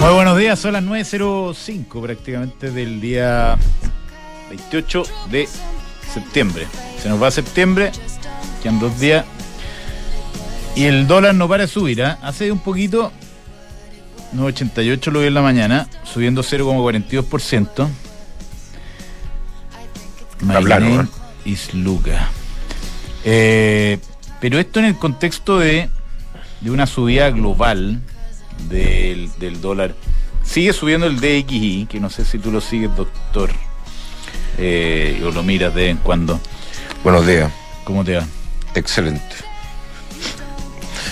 [0.00, 3.58] Muy buenos días, son las 9.05 prácticamente del día
[4.48, 5.48] 28 de
[6.14, 6.68] septiembre.
[7.02, 7.90] Se nos va septiembre,
[8.62, 9.24] quedan dos días.
[10.76, 12.20] Y el dólar no para de subir, ¿ah?
[12.22, 13.10] Hace un poquito,
[14.36, 17.88] 9.88 lo vi en la mañana, subiendo 0,42%.
[20.42, 21.06] My plano, name ¿eh?
[21.44, 22.30] is Luca.
[23.24, 23.98] Eh,
[24.40, 25.90] pero esto en el contexto de,
[26.62, 28.00] de una subida global
[28.68, 29.94] del, del dólar.
[30.42, 33.50] Sigue subiendo el DXI, que no sé si tú lo sigues, doctor,
[34.58, 36.40] eh, o lo miras de vez en cuando.
[37.04, 37.50] Buenos días.
[37.84, 38.26] ¿Cómo te va?
[38.74, 39.22] Excelente.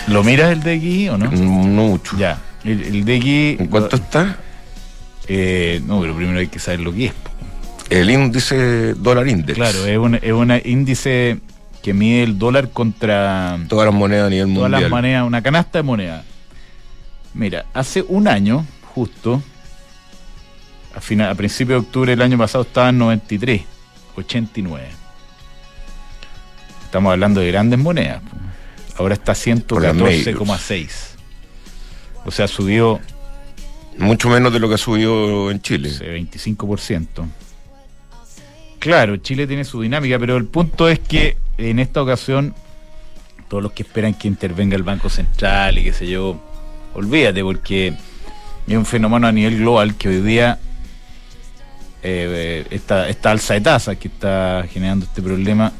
[0.09, 1.31] ¿Lo miras el DXI o no?
[1.31, 2.17] No mucho.
[2.17, 2.39] Ya.
[2.65, 3.57] El, el DXI.
[3.61, 4.39] ¿En cuánto está?
[5.29, 7.13] Eh, no, pero primero hay que saber lo que es.
[7.89, 9.57] El índice dólar index.
[9.57, 11.39] Claro, es un es un índice
[11.83, 14.83] que mide el dólar contra Todas las monedas a nivel todas mundial.
[14.83, 16.25] las monedas, una canasta de monedas.
[17.35, 19.43] Mira, hace un año, justo,
[20.95, 23.63] a, final, a principios de octubre del año pasado estaba en 93,
[24.17, 24.89] 89.
[26.85, 28.21] Estamos hablando de grandes monedas.
[28.97, 29.35] Ahora está
[29.67, 30.27] Por las medios.
[30.27, 30.89] 114,6.
[32.27, 33.01] O sea, subió
[34.01, 35.89] Mucho menos de lo que ha subido en Chile.
[35.91, 37.07] ese 25%.
[38.79, 42.55] Claro, Chile tiene su dinámica, pero el punto es que en esta ocasión,
[43.49, 46.41] todos los que esperan que intervenga el Banco Central y qué sé yo,
[46.95, 47.95] olvídate, porque
[48.67, 50.59] es un fenómeno a nivel global que hoy día
[52.03, 55.71] eh, esta, alza de tasas que está generando este problema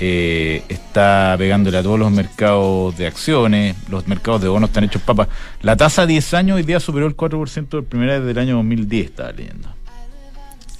[0.00, 5.02] eh, está pegándole a todos los mercados de acciones, los mercados de bonos están hechos
[5.02, 5.28] papas.
[5.62, 8.56] La tasa a 10 años hoy día superó el 4% de primera vez del año
[8.56, 9.68] 2010, estaba leyendo.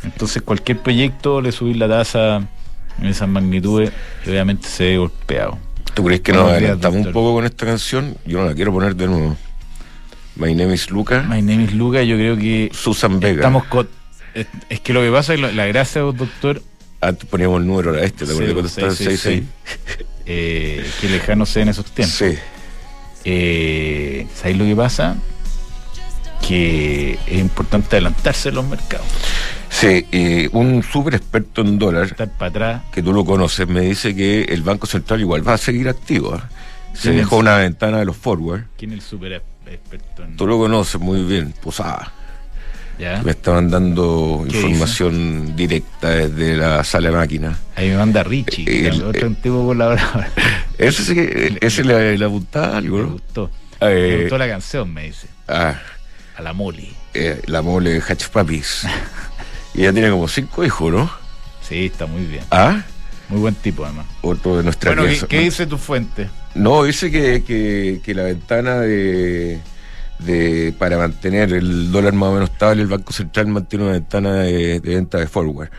[0.02, 2.48] Entonces cualquier proyecto le subir la tasa
[3.00, 3.92] en esas magnitudes,
[4.26, 5.58] obviamente se ve golpeado.
[5.94, 8.16] ¿Tú crees que nos adelantamos un poco con esta canción?
[8.26, 9.36] Yo no la quiero poner de nuevo.
[10.36, 11.22] My name is Luca.
[11.22, 13.36] My name is Luca, yo creo que Susan Vega.
[13.36, 13.88] estamos con...
[14.34, 16.60] Es, es que lo que pasa es lo- la gracia, doctor,
[17.00, 19.44] Antes poníamos el número, era este, ¿te acuerdas cuando estaba en 666,
[19.76, 20.06] 66?
[20.26, 22.16] eh, que lejano sea en esos tiempos.
[22.16, 22.34] Sí.
[23.24, 25.16] Eh, ¿Sabéis lo que pasa?
[26.46, 29.06] Que es importante adelantarse en los mercados.
[29.70, 32.82] Sí, y un súper experto en dólar, Estar para atrás.
[32.92, 36.34] que tú lo conoces, me dice que el Banco Central igual va a seguir activo.
[36.34, 36.48] ¿ah?
[36.92, 38.64] Se dejó una ventana de los forward.
[38.76, 39.32] ¿Quién es el super
[39.66, 42.12] experto en Tú lo conoces muy bien, Posada.
[42.98, 43.20] ¿Ya?
[43.24, 47.58] Me estaban dando ¿Qué información directa desde la sala de máquinas.
[47.74, 50.26] Ahí me manda Richie, que El- otro antiguo colaborador.
[50.78, 53.10] Ese sí ese le, le apuntaba algo, Me ¿no?
[53.12, 53.50] gustó.
[53.80, 55.26] Eh, Me gustó la canción, me dice.
[55.48, 55.74] Ah,
[56.36, 56.92] A la Molly.
[57.14, 58.86] eh, la mole de Hatch Papis.
[59.74, 61.10] y ella tiene como cinco hijos, ¿no?
[61.62, 62.42] Sí, está muy bien.
[62.50, 62.82] Ah,
[63.28, 64.06] Muy buen tipo, además.
[64.20, 66.28] otro de nuestra Bueno, ¿qué, dice tu fuente?
[66.54, 69.60] No, dice que, que, que la ventana de,
[70.18, 74.34] de para mantener el dólar más o menos estable, el Banco Central mantiene una ventana
[74.34, 75.70] de, de venta de forward.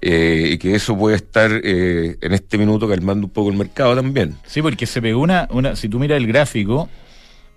[0.00, 3.96] Eh, y que eso puede estar eh, en este minuto calmando un poco el mercado
[3.96, 4.36] también.
[4.46, 6.88] Sí, porque se pegó una, una si tú miras el gráfico,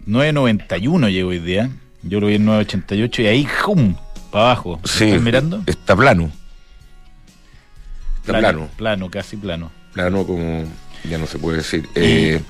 [0.08, 1.70] 9.91 llegó hoy día.
[2.04, 3.96] Yo lo vi en 9.88 y ahí, ¡jum!
[4.32, 4.80] Para abajo.
[4.82, 5.64] ¿Lo Sí, ¿Estás mirando?
[5.66, 6.32] está plano.
[8.22, 8.70] Está plano.
[8.78, 9.72] Plano, casi plano.
[9.94, 10.64] Plano como
[11.10, 11.90] ya no se puede decir.
[11.96, 12.42] Eh,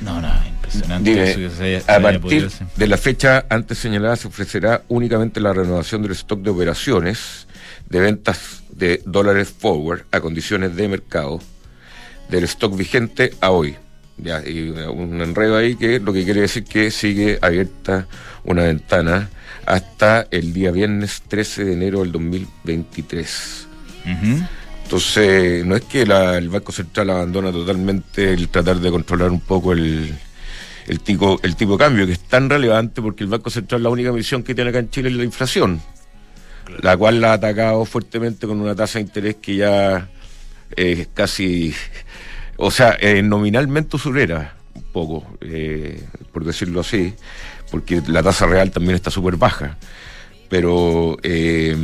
[0.00, 4.16] No, no, impresionante Dime, eso que se haya- a partir de la fecha antes señalada
[4.16, 7.46] se ofrecerá únicamente la renovación del stock de operaciones
[7.88, 11.40] de ventas de dólares forward a condiciones de mercado
[12.30, 13.76] del stock vigente a hoy.
[14.18, 18.06] Ya, y un enredo ahí que lo que quiere decir que sigue abierta
[18.44, 19.30] una ventana
[19.66, 23.66] hasta el día viernes 13 de enero del 2023.
[24.04, 24.42] Ujú.
[24.84, 29.40] Entonces, no es que la- el Banco Central abandona totalmente el tratar de controlar un
[29.40, 30.12] poco el,
[30.86, 33.88] el, tipo, el tipo de cambio, que es tan relevante porque el Banco Central la
[33.88, 35.80] única misión que tiene acá en Chile es la inflación,
[36.82, 40.08] la cual la ha atacado fuertemente con una tasa de interés que ya
[40.76, 41.74] es casi,
[42.64, 47.14] o sea, eh, nominalmente usurera un poco, eh, por decirlo así,
[47.70, 49.76] porque la tasa real también está súper baja.
[50.48, 51.74] Pero eh,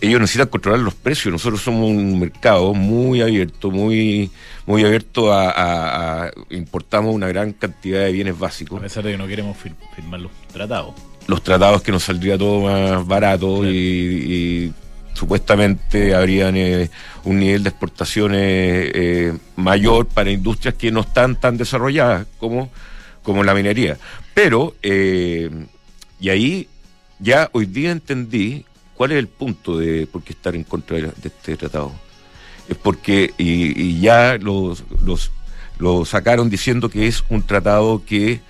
[0.00, 1.30] ellos necesitan controlar los precios.
[1.32, 4.30] Nosotros somos un mercado muy abierto, muy,
[4.66, 8.80] muy abierto a, a- a- importamos una gran cantidad de bienes A básicos.
[8.80, 10.94] pesar de que no queremos fir- firmar los tratados.
[11.26, 13.70] Los tratados que nos saldría todo más barato Claro.
[13.70, 14.72] y, y
[15.16, 16.90] supuestamente habrían eh,
[17.24, 18.40] un nivel de exportaciones
[18.94, 22.70] eh, mayor para industrias que no están tan desarrolladas como,
[23.22, 23.96] como la minería.
[24.34, 25.48] Pero, eh,
[26.20, 26.68] y ahí
[27.18, 31.02] ya hoy día entendí cuál es el punto de por qué estar en contra de,
[31.04, 31.92] de este tratado.
[32.68, 35.32] Es porque, y, y ya los, los,
[35.78, 38.40] lo sacaron diciendo que es un tratado que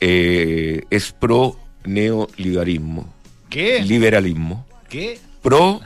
[0.00, 3.12] es pro neoliberalismo.
[3.48, 3.82] ¿Qué?
[3.82, 4.66] Liberalismo.
[4.88, 5.18] ¿Qué?
[5.42, 5.80] Pro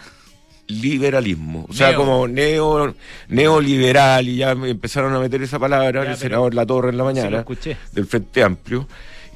[0.69, 1.67] liberalismo.
[1.69, 1.99] O sea, Neo.
[1.99, 2.95] como neo,
[3.29, 6.97] neoliberal, y ya me empezaron a meter esa palabra Ya, el senador La Torre en
[6.99, 7.77] la mañana escuché.
[7.93, 8.89] del Frente Amplio.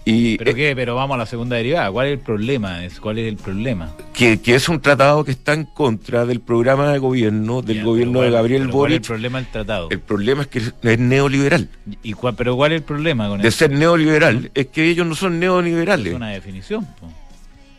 [0.04, 0.72] Y ¿Pero eh, qué?
[0.74, 1.90] Pero vamos a la segunda derivada.
[1.92, 2.82] ¿Cuál es el problema?
[2.82, 3.90] Es- ¿Cuál es el problema?
[4.14, 7.84] que, que es un tratado que está en contra del programa de gobierno, del Ya,
[7.84, 9.06] gobierno de ¿cuál- Gabriel pero ¿Cuál es el Boric.
[9.06, 9.88] problema del tratado?
[9.90, 11.68] El problema es que es neoliberal.
[12.02, 13.58] ¿Y cuál- ¿Pero cuál es el problema con De eso?
[13.58, 16.14] ser neoliberal es que ellos no son Es neoliberales.
[16.14, 16.86] una definición.
[16.86, 17.12] po.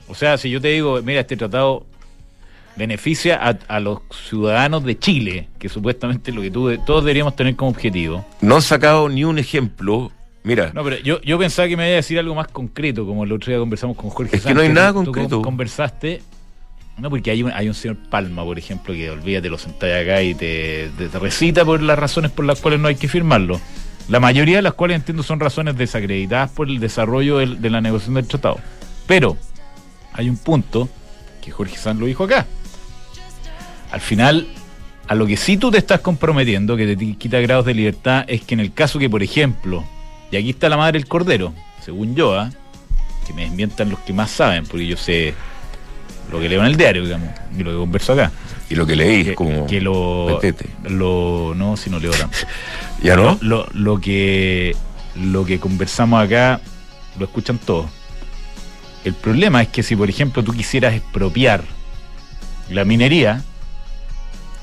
[0.08, 1.88] O sea, si yo te digo, mira, este tratado
[2.80, 7.36] beneficia a, a los ciudadanos de Chile, que supuestamente es lo que tú, todos deberíamos
[7.36, 8.26] tener como objetivo.
[8.42, 10.12] No han sacado ni un ejemplo.
[10.44, 13.26] Mira, No, pero yo, yo pensaba que me iba a decir algo más concreto, como
[13.26, 15.42] el otro día conversamos con Jorge Es que no hay Sánchez, nada tú- tú concreto.
[15.42, 16.22] conversaste.
[16.98, 20.22] No, porque hay un, hay un señor Palma, por ejemplo, que olvídate, lo sentáis acá
[20.22, 23.60] y te, te- te recita por las razones por las cuales no hay que firmarlo.
[24.10, 27.80] La mayoría de las cuales entiendo son razones desacreditadas por el desarrollo del- de la
[27.82, 28.58] negociación del tratado.
[29.08, 29.38] Pero
[30.14, 30.90] hay un punto
[31.42, 32.46] que Jorge Sanz lo dijo acá.
[33.92, 34.48] Al final,
[35.08, 38.42] a lo que sí tú te estás comprometiendo, que te quita grados de libertad, es
[38.42, 39.84] que en el caso que, por ejemplo,
[40.32, 41.54] y aquí está la madre del cordero,
[41.84, 42.52] según yo, ¿ah?
[43.26, 45.34] que me desmientan los que más saben, porque yo sé
[46.32, 48.32] lo que leo en el diario, digamos, y lo que converso acá.
[48.70, 49.66] y lo que leí Que, como.
[49.66, 50.40] que lo.
[51.56, 52.38] No, si no leo tanto.
[53.04, 53.38] ¿Ya no?
[53.42, 54.76] Lo, lo que
[55.16, 56.62] lo que conversamos acá
[57.18, 57.88] lo escuchan todos.
[59.06, 61.64] El problema es que si, por ejemplo, tú quisieras expropiar
[62.70, 63.44] la minería,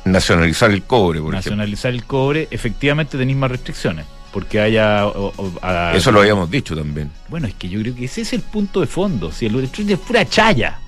[0.07, 4.07] Nacionalizar el cobre, por nacionalizar el cobre, efectivamente tenéis más restricciones.
[4.33, 5.07] Porque haya.
[5.07, 5.93] o- o- a-.
[5.95, 7.11] Eso lo habíamos dicho también.
[7.29, 9.33] Bueno, es que yo creo que ese es el punto de fondo.
[9.33, 10.79] Si el electricity es pura chaya.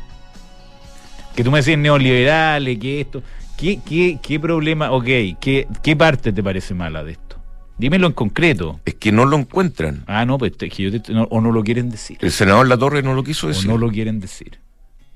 [1.35, 3.23] Que tú me decís neoliberales, que esto.
[3.57, 4.91] ¿Qué, qué, qué problema?
[4.93, 5.05] Ok,
[5.41, 7.37] ¿qué, ¿qué parte te parece mala de esto?
[7.77, 8.81] Dímelo en concreto.
[8.85, 10.05] Es que no lo encuentran.
[10.07, 12.19] Ah, no, pues es que yo te- no- o no lo quieren decir.
[12.21, 13.67] El senador La Torre no lo quiso O decir.
[13.69, 14.59] no lo quieren decir.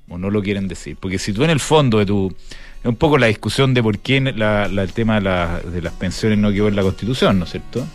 [0.09, 0.97] O no lo quieren decir.
[0.99, 2.35] Porque si tú en el fondo de tu.
[2.83, 5.81] Es un poco la discusión de por qué la- la- el tema de, la- de
[5.81, 7.87] las pensiones no quedó en la Constitución, ¿no es cierto?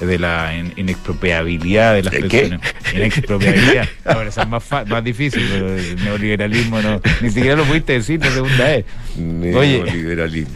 [0.00, 2.38] De la in- inexpropiabilidad de las ¿De qué?
[2.48, 2.60] pensiones.
[2.94, 3.88] Inexpropiabilidad.
[4.04, 7.00] Ahora, esa es más, fa- más difícil, pero el neoliberalismo no.
[7.20, 8.84] Ni siquiera lo pudiste decir la segunda vez.
[9.16, 9.84] Oye.
[9.84, 10.54] Neoliberalismo.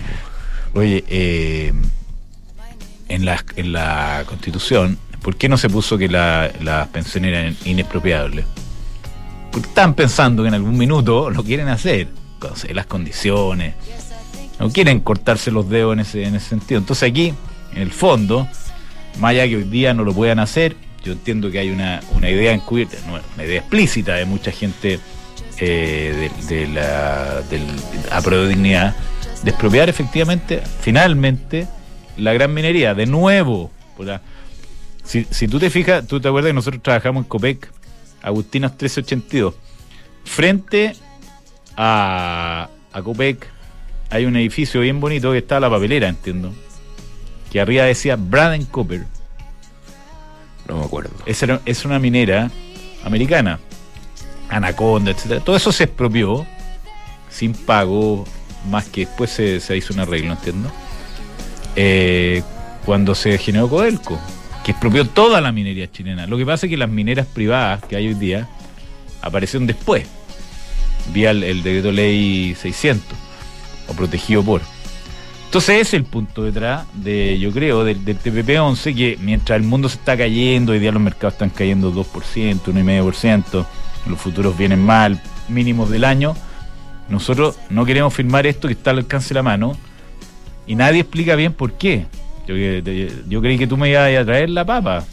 [0.74, 1.72] Oye, eh,
[3.08, 7.56] en, la, en la Constitución, ¿por qué no se puso que la- las pensiones eran
[7.64, 8.44] inexpropiables?
[9.52, 12.08] Porque están pensando que en algún minuto lo quieren hacer,
[12.72, 13.74] las condiciones,
[14.58, 16.78] no quieren cortarse los dedos en ese, en ese sentido.
[16.80, 17.34] Entonces aquí,
[17.74, 18.48] en el fondo,
[19.18, 22.30] más allá que hoy día no lo puedan hacer, yo entiendo que hay una, una
[22.30, 22.96] idea encubierta,
[23.34, 24.98] una idea explícita de mucha gente
[25.58, 28.96] eh, de, la del de dignidad,
[29.42, 31.68] de expropiar efectivamente, finalmente,
[32.16, 33.70] la gran minería, de nuevo.
[35.04, 37.70] si, si tú te fijas, tú te acuerdas que nosotros trabajamos en Copec,
[38.22, 39.54] Agustinas 1382,
[40.24, 40.96] frente
[41.76, 43.46] a, a Copec
[44.10, 46.52] hay un edificio bien bonito que está la papelera, entiendo,
[47.50, 49.04] que arriba decía Braden Copper.
[50.68, 51.10] No me acuerdo.
[51.26, 52.50] Era- es una minera
[53.04, 53.58] americana.
[54.48, 55.40] Anaconda, etcétera.
[55.40, 56.46] Todo eso se expropió
[57.28, 58.24] sin pago,
[58.70, 60.70] más que después se, se hizo un arreglo, entiendo.
[61.74, 62.42] Eh,
[62.84, 64.18] cuando se generó Codelco,
[64.64, 66.26] que expropió toda la minería chilena.
[66.26, 68.48] Lo que pasa es que las mineras privadas que hay hoy día
[69.20, 70.06] aparecieron después,
[71.12, 73.04] vía el, el decreto ley 600,
[73.88, 74.60] o protegido por.
[75.46, 79.62] Entonces ese es el punto detrás de, yo creo, del, del TPP-11, que mientras el
[79.62, 82.04] mundo se está cayendo, hoy día los mercados están cayendo 2%,
[82.62, 83.66] 1,5%,
[84.06, 86.36] los futuros vienen mal, mínimos del año,
[87.08, 89.76] nosotros no queremos firmar esto que está al alcance de la mano
[90.66, 92.06] y nadie explica bien por qué.
[92.48, 92.54] Yo,
[93.28, 95.04] yo creí que tú me ibas a traer la papa.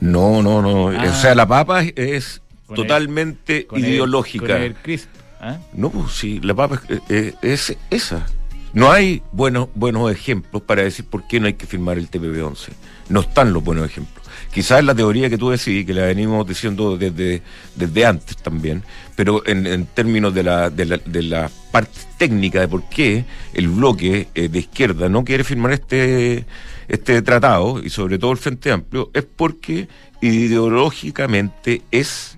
[0.00, 0.88] No, no, no.
[0.88, 1.10] Ah.
[1.10, 4.46] O sea, la papa es, es Con el- totalmente el- ideológica.
[4.46, 5.08] con el crisp,
[5.44, 5.58] ¿ah?
[5.72, 8.26] No, pues sí, la papa es, eh, es esa.
[8.72, 12.70] No hay buenos, buenos ejemplos para decir por qué no hay que firmar el TPP-11.
[13.08, 14.26] No están los buenos ejemplos.
[14.52, 17.42] Quizás la teoría que tú decís, que la venimos diciendo desde,
[17.76, 18.82] desde antes también,
[19.14, 23.24] pero en, en términos de la, de, la, de la parte técnica de por qué
[23.52, 26.44] el bloque eh, de izquierda no quiere firmar este,
[26.88, 29.88] este tratado, y sobre todo el Frente Amplio, es porque
[30.20, 32.36] ideológicamente es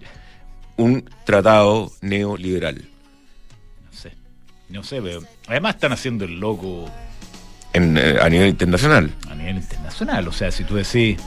[0.76, 2.95] un tratado neoliberal.
[4.68, 5.00] No sé.
[5.02, 6.86] Pero además están haciendo el loco
[7.72, 9.12] en, eh, a nivel internacional.
[9.30, 10.26] a nivel internacional.
[10.28, 11.18] O sea, si tú decís,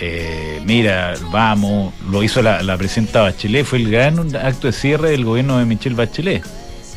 [0.00, 5.10] eh, mira, vamos, lo hizo la, la presidenta Bachelet, fue el gran acto de cierre
[5.10, 6.42] del gobierno de Michelle Bachelet,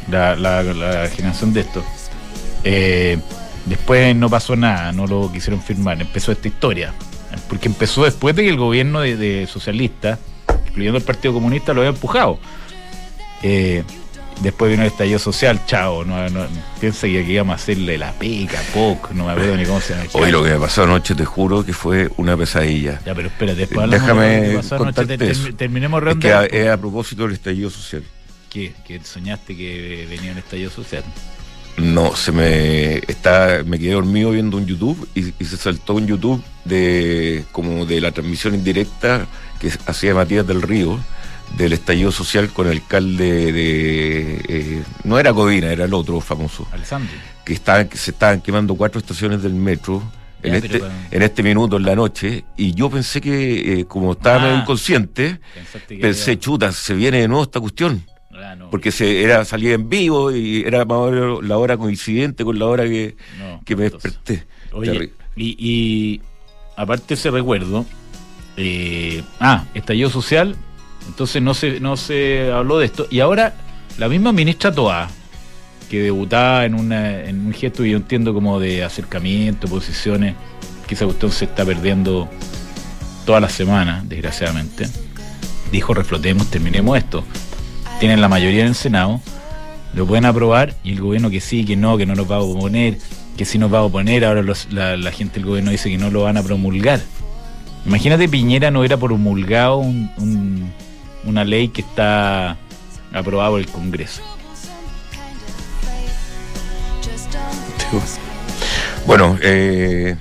[0.09, 1.83] la, la- la generación de esto.
[2.63, 3.17] Eh,
[3.65, 5.99] Después no pasó nada, no lo quisieron firmar.
[5.99, 6.93] Empezó esta historia.
[7.49, 10.17] Porque empezó después de que el gobierno de, de socialista,
[10.69, 12.39] incluyendo el Partido Comunista, lo había empujado.
[13.43, 13.83] Eh,
[14.41, 16.03] después vino el estallido social, chao.
[16.05, 16.45] No, no-
[16.79, 19.93] piensa que aquí íbamos a hacerle la pica, POC, no me acuerdo ni cómo se
[19.95, 20.09] llama.
[20.13, 22.99] Hoy lo que me pasó anoche, te juro que fue una pesadilla.
[23.05, 25.01] Ya, pero espérate, después hablamos Déjame de lo que pasó anoche.
[25.31, 25.47] eso.
[25.47, 28.03] termi- terminemos Es que a, es a propósito del estallido social.
[28.49, 28.73] ¿Qué?
[28.85, 31.03] ¿Que soñaste que venía un estallido social?
[31.77, 36.07] No, se me está, me quedé dormido viendo un YouTube y, y se saltó un
[36.07, 39.27] YouTube de como de la transmisión indirecta
[39.59, 40.99] que hacía Matías del Río
[41.55, 46.67] del estallido social con el alcalde de eh, no era Codina, era el otro famoso,
[46.71, 47.11] Alessandro.
[47.45, 50.03] que estaban, que se estaban quemando cuatro estaciones del metro
[50.43, 53.85] en Ya, este, para- en este minuto en la noche, y yo pensé que eh,
[53.85, 54.39] como estaba Ah.
[54.47, 58.03] medio inconsciente, Pensaste que pensé, había- chuta, se viene de nuevo esta cuestión
[58.39, 61.75] Ah, no, porque se era salía en vivo y era más o menos la hora
[61.75, 64.45] coincidente con la hora que, no, que me desperté.
[64.73, 66.21] Oye, y, y
[66.75, 67.83] aparte ese recuerdo,
[68.57, 70.55] eh, ah, estallido social,
[71.07, 73.07] entonces no se, no se habló de esto.
[73.09, 73.53] Y ahora
[73.97, 75.07] la misma ministra Toa,
[75.89, 80.35] que debutaba en, una, en un gesto que yo entiendo como de acercamiento, posiciones,
[80.87, 82.29] que esa cuestión se está perdiendo
[83.25, 84.87] todas las semanas, desgraciadamente,
[85.71, 87.23] dijo reflotemos, terminemos esto.
[87.99, 89.19] Tienen la mayoría en el Senado,
[89.93, 92.39] lo pueden aprobar y el gobierno que sí, que no, que no nos va a
[92.39, 92.97] oponer,
[93.35, 96.09] que sí nos va a oponer, ahora la, la gente del gobierno dice que no
[96.11, 97.01] lo van a promulgar.
[97.85, 100.71] Imagínate Piñera no hubiera promulgado un- un-
[101.27, 102.57] una ley que está
[103.13, 104.21] aprobada por el Congreso.
[109.05, 110.15] Bueno, eh,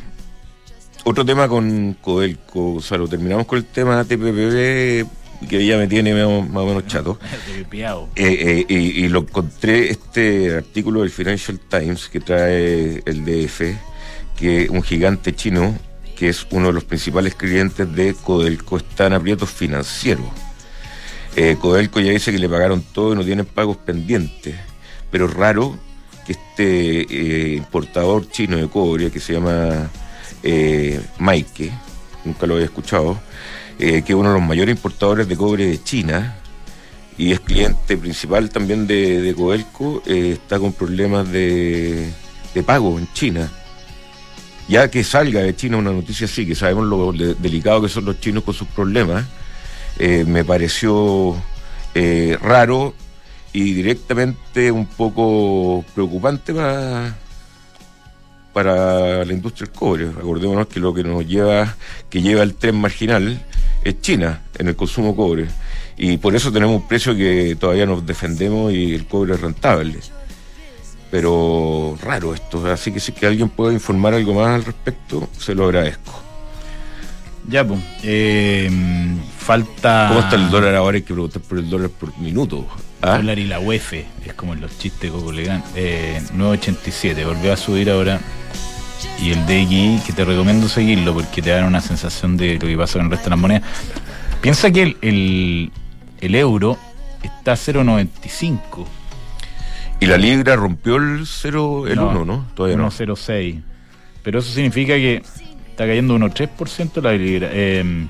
[1.05, 3.09] otro tema con Codelco, Gonzalo.
[3.09, 5.07] Terminamos con el tema TPPB,
[5.49, 7.19] que ya me tiene más o- más o menos chato.
[8.17, 13.63] Eh, eh, y, y lo encontré este artículo del Financial Times que trae el DF,
[14.37, 15.75] que un gigante chino,
[16.17, 20.27] que es uno de los principales clientes de Codelco, está en aprietos financieros.
[21.39, 24.55] Eh, Codelco ya dice que le pagaron todo y no tienen pagos pendientes,
[25.11, 25.79] pero raro
[26.27, 29.91] que este eh, importador chino de cobre, que se llama
[30.43, 31.71] eh, Maike,
[32.25, 33.21] nunca lo había escuchado,
[33.79, 36.37] eh, que es uno de los mayores importadores de cobre de China,
[37.19, 42.11] y es cliente principal también de, de Codelco, está con problemas de,
[42.55, 43.51] de pago en China.
[44.69, 48.05] Ya que salga de China una noticia así, que sabemos lo de- delicado que son
[48.05, 49.25] los chinos con sus problemas,
[49.99, 51.37] eh, me pareció
[51.95, 52.95] eh, raro
[53.53, 56.53] y directamente un poco preocupante
[58.53, 60.09] para, la industria del cobre.
[60.09, 61.75] Acordémonos que lo que nos lleva,
[62.11, 63.43] que lleva el tren marginal
[63.83, 65.47] es China en el consumo de cobre.
[65.97, 70.01] Y por eso tenemos un precio que todavía nos defendemos y el cobre es rentable.
[71.11, 75.55] Pero raro esto, así que si que alguien pueda informar algo más al respecto, se
[75.55, 76.26] lo agradezco.
[77.49, 77.81] Ya, pues.
[78.03, 78.71] eh,
[79.39, 80.07] falta.
[80.09, 80.97] ¿Cómo está el dólar ahora?
[80.97, 82.67] Hay que preguntar por el dólar por minuto.
[83.03, 83.19] ¿Ah?
[83.19, 85.63] dólar y la UEF, es como en los chistes Coco Legan.
[85.77, 88.21] Eh, 9.87, volvió a subir ahora.
[89.23, 92.77] Y el DXI, que te recomiendo seguirlo porque te dan una sensación de lo que
[92.77, 93.63] pasa con el resto de las monedas.
[94.41, 95.73] Piensa que el, el,
[96.21, 96.79] el euro
[97.23, 98.87] está a 0.95.
[100.01, 102.47] Y la libra rompió el 0, el 1, ¿no?
[102.55, 102.91] Todavía no.
[102.91, 103.63] 1.06.
[104.23, 105.23] Pero eso significa que
[105.77, 107.51] está cayendo un 3% la libra.
[107.53, 108.07] Eh,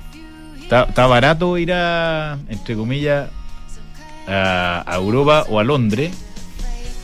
[0.62, 3.28] está, está barato ir a, entre comillas,
[4.28, 6.12] a, a Europa o a Londres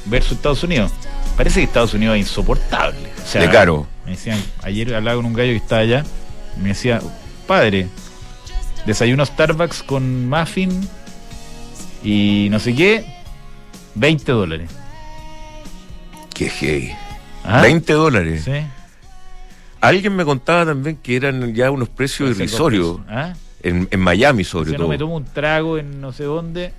[0.04, 0.92] versus Estados Unidos.
[1.36, 3.10] Parece que Estados Unidos es insoportable.
[3.20, 3.88] O sea, De caro.
[4.04, 6.04] Me decían, ayer hablaba con un gallo que está allá,
[6.60, 7.00] me decía,
[7.48, 7.88] padre,
[8.86, 10.70] desayuno Starbucks con muffin
[12.04, 13.04] y no sé qué,
[13.96, 14.70] 20 dólares.
[16.32, 16.94] Qué gay.
[17.42, 17.62] ¿Ah?
[17.62, 18.44] 20 dólares.
[18.44, 18.81] Sí.
[19.82, 23.00] Alguien me contaba también que eran ya unos precios irrisorios.
[23.08, 23.34] ¿Ah?
[23.62, 24.88] En, en Miami, sobre Si no todo.
[24.88, 26.72] me tomo un trago en no sé dónde,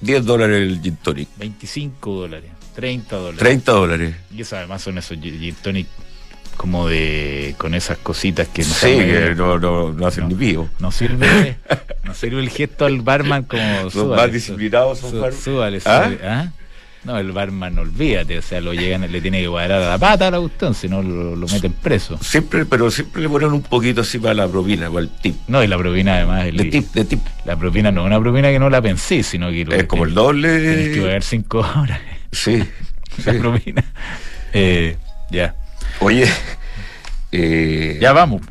[0.00, 1.28] 10 dólares el gin tonic.
[1.36, 3.38] 25 dólares, 30 dólares.
[3.38, 4.16] 30 dólares.
[4.34, 5.86] Y eso además son esos gin tonic
[6.56, 10.30] como de con esas cositas que no Sí, que no, no, no hacen No.
[10.30, 10.68] ni pío.
[10.80, 11.56] no sirve
[12.04, 16.10] no sirve el gesto al barman como Los más disciplinados son sú- bar- súbale, ¿Ah?
[16.24, 16.52] ¿ah?
[17.04, 20.26] No, el barman, olvídate, o sea, lo llegan, le tiene que cuadrar a la pata
[20.28, 22.18] a la cuestión, si no lo, lo meten preso.
[22.20, 25.36] Siempre, pero siempre le ponen un poquito así para la propina, para el tip.
[25.46, 27.20] No, y la propina además, el- De tip, de tip.
[27.44, 29.86] la propina no es una propina que no la pensé, sino que lo Es que
[29.86, 31.02] como el Tienes que doble.
[31.02, 32.00] pagar 5 horas
[32.32, 32.56] Sí.
[33.24, 33.38] la sí.
[33.38, 33.84] propina.
[34.52, 34.96] Eh,
[35.30, 35.54] ya.
[36.00, 36.26] Oye,
[37.32, 38.42] eh, Ya vamos.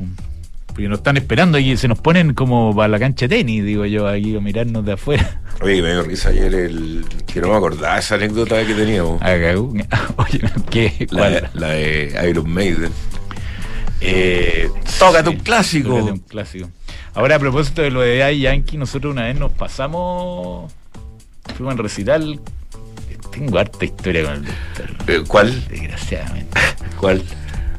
[0.78, 3.84] Porque nos están esperando y se nos ponen como para la cancha de tenis, digo
[3.84, 5.40] yo, aquí a mirarnos de afuera.
[5.60, 7.04] Oye, me dio risa ayer el.
[7.26, 9.20] que no me acordaba esa anécdota que teníamos.
[9.20, 9.74] Uh,
[10.18, 11.08] Oye, ¿qué?
[11.10, 11.50] La, de- ¿Cuál?
[11.54, 12.92] la de Iron Maiden.
[14.00, 14.68] Eh,
[15.00, 15.88] Tócate sí, un clásico.
[15.88, 16.70] tócate un clásico.
[17.12, 20.72] Ahora, a propósito de lo de Daddy Yankee, nosotros una vez nos pasamos.
[21.56, 22.40] Fuimos en recital.
[23.32, 25.08] Tengo harta historia con el doctor.
[25.08, 25.68] Eh, ¿Cuál?
[25.68, 26.60] Desgraciadamente.
[27.00, 27.20] ¿Cuál?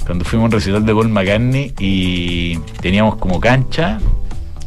[0.10, 4.00] Cuando fuimos a un recital de Paul McCartney y teníamos como cancha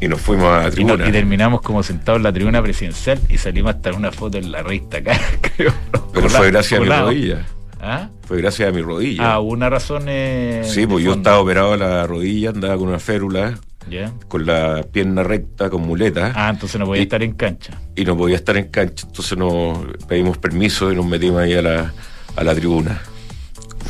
[0.00, 1.08] Y nos fuimos a la y, tribuna.
[1.08, 4.52] y terminamos como sentados en la tribuna presidencial y salimos hasta en una foto en
[4.52, 5.18] la revista acá,
[5.56, 5.72] creo.
[6.12, 7.44] Pero fue gracias a mi rodilla.
[7.80, 8.08] ¿Ah?
[8.24, 9.32] Fue gracias a mi rodilla.
[9.32, 10.04] Ah, hubo una razón.
[10.06, 13.58] eh, sí, pues yo estaba operado a la rodilla, andaba con una férula,
[13.90, 14.12] ¿Ya?
[14.28, 16.30] con la pierna recta, con muleta.
[16.36, 17.80] Ah, entonces no podía Y- estar en cancha.
[17.96, 21.62] y no podía estar en cancha, entonces nos pedimos permiso y nos metimos ahí a
[21.62, 21.92] la,
[22.36, 23.02] a la tribuna.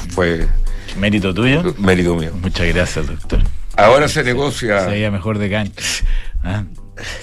[0.08, 0.48] Fue
[0.98, 1.74] Mérito tuyo.
[1.78, 2.32] mérito mío.
[2.40, 3.40] Muchas gracias, doctor.
[3.76, 5.82] Ahora se Se negocia, veía mejor de cancha.
[6.44, 6.64] Ah,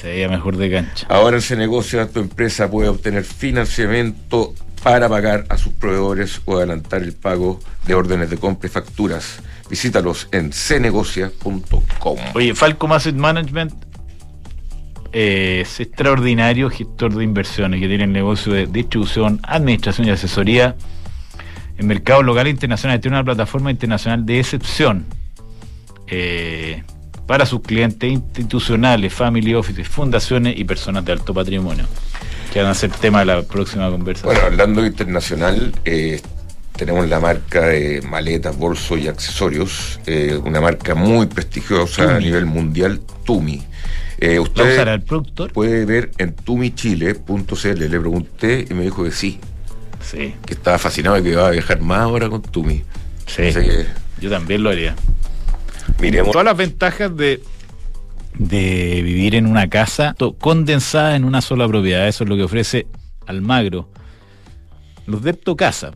[0.01, 1.05] Se veía mejor de cancha.
[1.09, 7.03] ahora se negocia, tu empresa puede obtener financiamiento para pagar a sus proveedores o adelantar
[7.03, 9.39] el pago de órdenes de compra y facturas.
[9.69, 12.17] Visítalos en cnegocia.com.
[12.33, 13.73] Oye, Falcom Asset Management
[15.11, 20.75] eh, es extraordinario gestor de inversiones que tiene el negocio de distribución, administración y asesoría
[21.79, 23.01] en mercados locales internacionales.
[23.01, 25.05] Tiene una plataforma internacional de excepción
[26.07, 26.83] eh,
[27.25, 31.85] para sus clientes institucionales, family offices, fundaciones y personas de alto patrimonio,
[32.51, 34.33] que van a ser tema de la próxima conversación.
[34.33, 36.21] Bueno, hablando internacional, eh,
[36.75, 42.45] tenemos la marca de maletas, bolsos y accesorios, eh, una marca muy prestigiosa a nivel
[42.45, 43.63] mundial, Tumi.
[44.17, 45.53] Eh, ¿La usted usará el productor?
[45.53, 49.39] puede ver en tumichile.cl, le pregunté y me dijo que sí,
[50.01, 52.83] Sí, que estaba fascinado y que iba a viajar más ahora con Tumi.
[53.27, 53.43] sí.
[53.43, 53.85] Así que
[54.21, 54.95] Yo también lo haría.
[55.99, 56.31] miremos.
[56.31, 57.41] Todas las ventajas de,
[58.37, 62.07] de vivir en una casa condensada en una sola propiedad.
[62.07, 62.87] Eso es lo que ofrece
[63.27, 63.89] Almagro.
[65.05, 65.91] Los Depto Casa.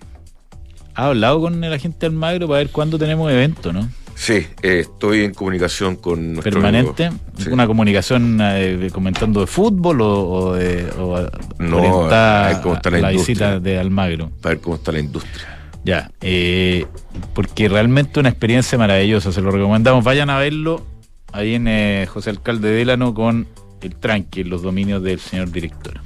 [0.95, 3.89] ¿Ha hablado con el agente Almagro para ver cuándo tenemos evento, no?
[4.15, 7.11] Sí, eh, estoy en comunicación con nuestro Permanente.
[7.37, 7.49] Sí.
[7.49, 11.27] Una comunicación eh, comentando de fútbol o, o de, o
[11.59, 14.31] No, a ver cómo está la visita de Almagro.
[14.41, 15.53] Para ver cómo está la industria.
[15.85, 16.85] Ya, eh,
[17.33, 20.03] porque realmente una experiencia maravillosa, se lo recomendamos.
[20.03, 20.85] Vayan a verlo
[21.33, 23.47] ahí en eh, José Alcalde Délano con
[23.81, 25.99] el tranqui, en los dominios del señor director.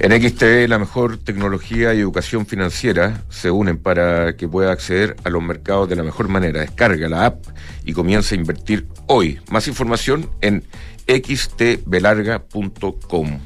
[0.00, 5.28] En XTV, la mejor tecnología y educación financiera se unen para que pueda acceder a
[5.30, 6.60] los mercados de la mejor manera.
[6.60, 7.44] Descarga la app
[7.84, 9.40] y comienza a invertir hoy.
[9.50, 10.62] Más información en
[11.08, 13.40] xtbelarga.com.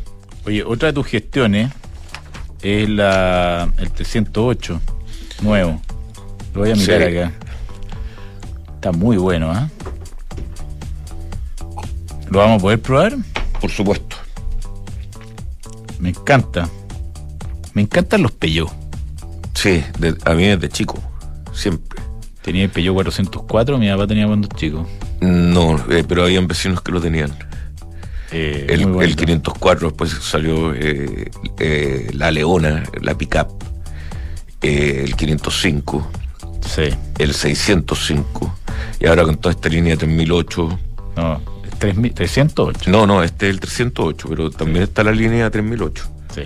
[0.44, 1.72] Oye, otra de tus gestiones
[2.60, 4.78] es la, el 308
[5.42, 5.80] nuevo.
[6.52, 7.16] Lo voy a mirar Sí.
[7.16, 7.32] acá.
[8.74, 9.70] Está muy bueno, ¿ah?
[12.28, 13.14] ¿Lo vamos a poder probar?
[13.60, 14.16] Por supuesto.
[16.02, 16.68] Me encanta.
[17.74, 18.68] Me encantan los Peugeot.
[19.54, 21.00] Sí, de- a mí desde chico.
[21.54, 22.02] Siempre.
[22.42, 24.84] Tenía el Peugeot 404, mi papá tenía cuando chico.
[25.20, 27.30] No, eh, pero habían vecinos que lo tenían.
[28.32, 31.30] Eh, El, el 504, después salió eh,
[32.14, 33.62] la Leona, la pickup,
[34.62, 36.10] el 505,
[36.66, 36.84] Sí,
[37.18, 38.54] el 605,
[39.00, 40.78] y ahora con toda esta línea 3008.
[41.16, 41.40] no,
[41.88, 42.90] es 3000 308.
[42.90, 46.04] No, no, este es el 308, pero también está la línea 3008.
[46.34, 46.42] Sí.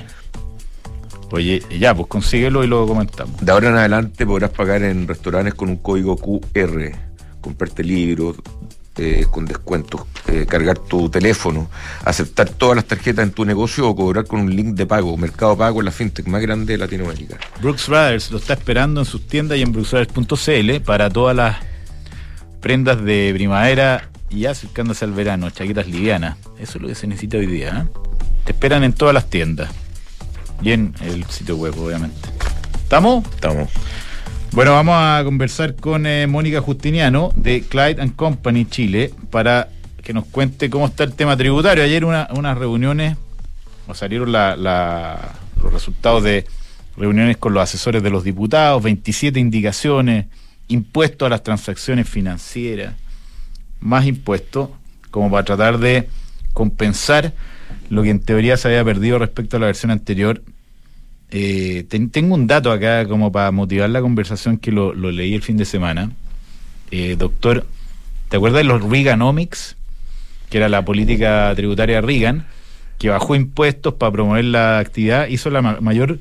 [1.31, 3.45] Oye, ya, pues consíguelo y lo comentamos.
[3.45, 6.93] De ahora en adelante podrás pagar en restaurantes con un código QR,
[7.41, 8.37] comprarte libros
[8.99, 11.69] eh, con descuentos, eh, cargar tu teléfono,
[12.05, 15.17] aceptar todas las tarjetas en tu negocio o cobrar con un link de pago.
[15.17, 17.39] Mercado Pago es la fintech más grande de Latinoamérica.
[17.61, 21.59] Brooks Brothers lo está esperando en sus tiendas y en brooksbrothers.cl para todas las
[22.61, 26.37] prendas de primavera y acercándose al verano, chaquetas livianas.
[26.59, 27.87] Eso es lo que se necesita hoy día.
[27.87, 27.99] ¿eh?
[28.45, 29.71] Te esperan en todas las tiendas
[30.63, 32.17] y en el sitio web, obviamente.
[32.83, 33.25] ¿Estamos?
[33.35, 33.69] Estamos.
[34.53, 39.69] Bueno, vamos a conversar con eh, Mónica Justiniano de Clyde and Company Chile para
[40.03, 41.83] que nos cuente cómo está el tema tributario.
[41.83, 43.17] Ayer una, unas reuniones,
[43.89, 46.47] nos salieron la- la- los resultados de
[46.97, 50.27] reuniones con los asesores de los diputados, 27 indicaciones,
[50.69, 52.95] impuestos a las transacciones financieras,
[53.81, 54.71] más impuestos,
[55.11, 56.09] como para tratar de
[56.53, 57.33] compensar
[57.91, 60.43] lo que en teoría se había perdido respecto a la versión anterior
[61.31, 65.43] eh, ten- tengo un dato acá como para motivar la conversación que lo, leí el
[65.43, 66.13] fin de semana.
[66.93, 67.67] Eh, doctor,
[68.29, 69.77] ¿te acuerdas de los Reaganomics?
[70.51, 72.47] Que era la política tributaria Reagan,
[72.99, 76.21] que bajó impuestos para promover la actividad, hizo la ma- mayor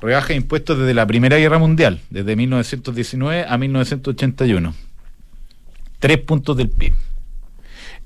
[0.00, 4.72] rebaja de impuestos desde la Primera Guerra Mundial, desde 1919 a 1981.
[5.98, 6.92] Tres puntos del PIB.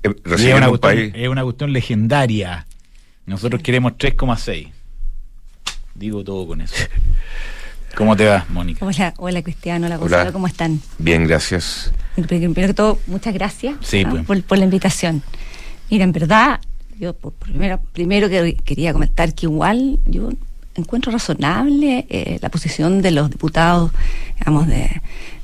[0.03, 1.11] eh, es, una un cuestión, país.
[1.15, 2.65] es una cuestión legendaria.
[3.25, 4.71] Nosotros queremos 3,6.
[5.95, 6.75] Digo todo con eso.
[7.95, 8.83] ¿Cómo te va, Mónica?
[8.85, 10.01] Hola, hola Cristiano, hola Hola.
[10.17, 10.81] Gonzalo, ¿cómo están?
[10.97, 11.93] Bien, gracias.
[12.27, 14.09] Primero que todo, muchas gracias Sí, ¿ah?
[14.09, 14.25] pues.
[14.25, 15.21] por, por la invitación.
[15.91, 16.59] Mira, en verdad,
[16.99, 20.31] yo por- primero, primero que quería comentar que igual yo
[20.75, 23.91] encuentro razonable eh, la posición de los diputados,
[24.39, 24.89] digamos, de,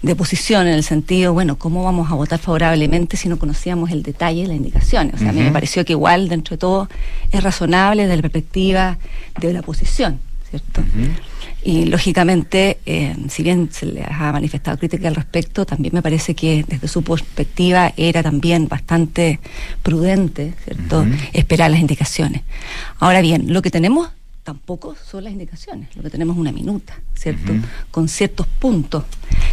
[0.02, 4.02] de oposición, en el sentido, bueno, ¿cómo vamos a votar favorablemente si no conocíamos el
[4.02, 5.16] detalle de las indicaciones?
[5.16, 6.90] O sea, a mí me pareció que igual, dentro de todo,
[7.32, 8.98] es razonable desde la perspectiva
[9.40, 10.84] de la oposición, ¿cierto?
[11.62, 16.34] Y lógicamente, eh, si bien se les ha manifestado crítica al respecto, también me parece
[16.34, 19.42] que desde su perspectiva era también bastante
[19.84, 21.06] prudente, ¿cierto?
[21.34, 22.44] Esperar las indicaciones.
[23.00, 24.10] Ahora bien, lo que tenemos
[24.54, 27.52] tampoco son las indicaciones, lo que tenemos es una minuta, ¿cierto?
[27.92, 29.04] Con ciertos puntos,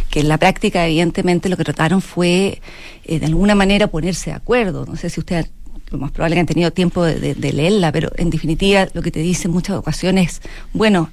[0.09, 2.59] que en la práctica evidentemente lo que trataron fue
[3.03, 4.85] eh, de alguna manera ponerse de acuerdo.
[4.87, 5.45] No sé si usted
[5.91, 9.03] lo más probable que han tenido tiempo de, de- de leerla, pero en definitiva lo
[9.03, 10.41] que te dice en muchas ocasiones,
[10.73, 11.11] bueno,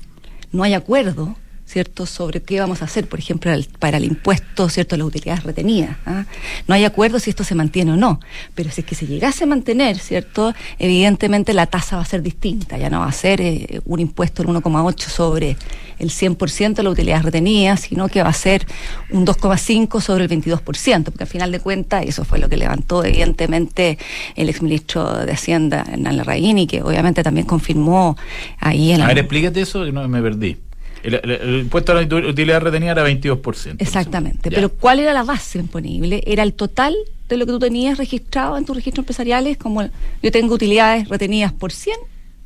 [0.51, 4.97] no hay acuerdo, ¿cierto?, sobre qué vamos a hacer, por ejemplo, para el impuesto, ¿cierto?,
[4.97, 5.97] las utilidades retenidas.
[6.07, 6.25] ¿ah?
[6.69, 8.21] No hay acuerdo si esto se mantiene o no,
[8.55, 12.23] pero si es que se llegase a mantener, ¿cierto?, evidentemente la tasa va a ser
[12.23, 15.57] distinta, ya no va a ser eh, un impuesto del 1,8 sobre
[15.99, 18.67] el 100% de las utilidades retenidas, sino que va a ser
[19.11, 23.05] un 2,5 sobre el 22%, porque al final de cuentas, eso fue lo que levantó
[23.05, 23.99] evidentemente
[24.37, 28.17] el exministro de Hacienda, Hernán Larraín, que obviamente también confirmó
[28.59, 30.57] ahí en A ver, explícate eso, que no me perdí.
[31.05, 33.77] El, el- el impuesto a la util- utilidad retenida era 22%.
[33.79, 34.51] Exactamente.
[34.51, 36.23] Pero ¿cuál era la base imponible?
[36.27, 36.97] Era el total
[37.29, 39.83] de lo que tú tenías registrado en tus registros empresariales, como
[40.23, 41.97] yo tengo utilidades retenidas por 100,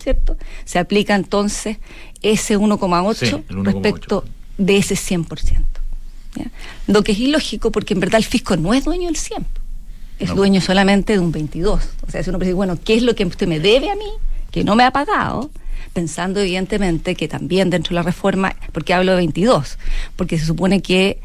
[0.02, 0.36] ¿cierto?
[0.64, 1.78] Se aplica entonces
[2.22, 3.64] ese 1,8 Sí, el 1,8.
[3.64, 4.24] respecto
[4.58, 5.62] de ese 100%.
[6.36, 6.50] ¿ya?
[6.86, 9.46] Lo que es ilógico porque en verdad el fisco no es dueño del 100,
[10.18, 10.34] es No.
[10.36, 11.80] dueño solamente de un 22.
[12.06, 14.10] O sea, si uno dice, bueno, ¿qué es lo que usted me debe a mí
[14.50, 15.50] que no me ha pagado?
[15.92, 19.78] Pensando evidentemente que también dentro de la reforma, porque hablo de 22,
[20.16, 21.20] porque se supone que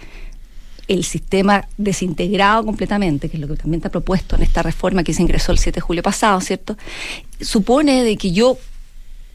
[0.88, 5.14] el sistema desintegrado completamente, que es lo que también está propuesto en esta reforma que
[5.14, 6.78] se ingresó el 7 de julio pasado, ¿cierto?
[7.40, 8.58] Supone de que yo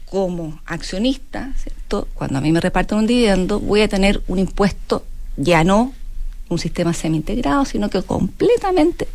[0.05, 2.07] como accionista, ¿cierto?
[2.13, 5.05] Cuando a mí me reparten un dividendo, voy a tener un impuesto
[5.37, 5.93] ya no
[6.49, 9.07] un sistema semi-integrado, sino que completamente,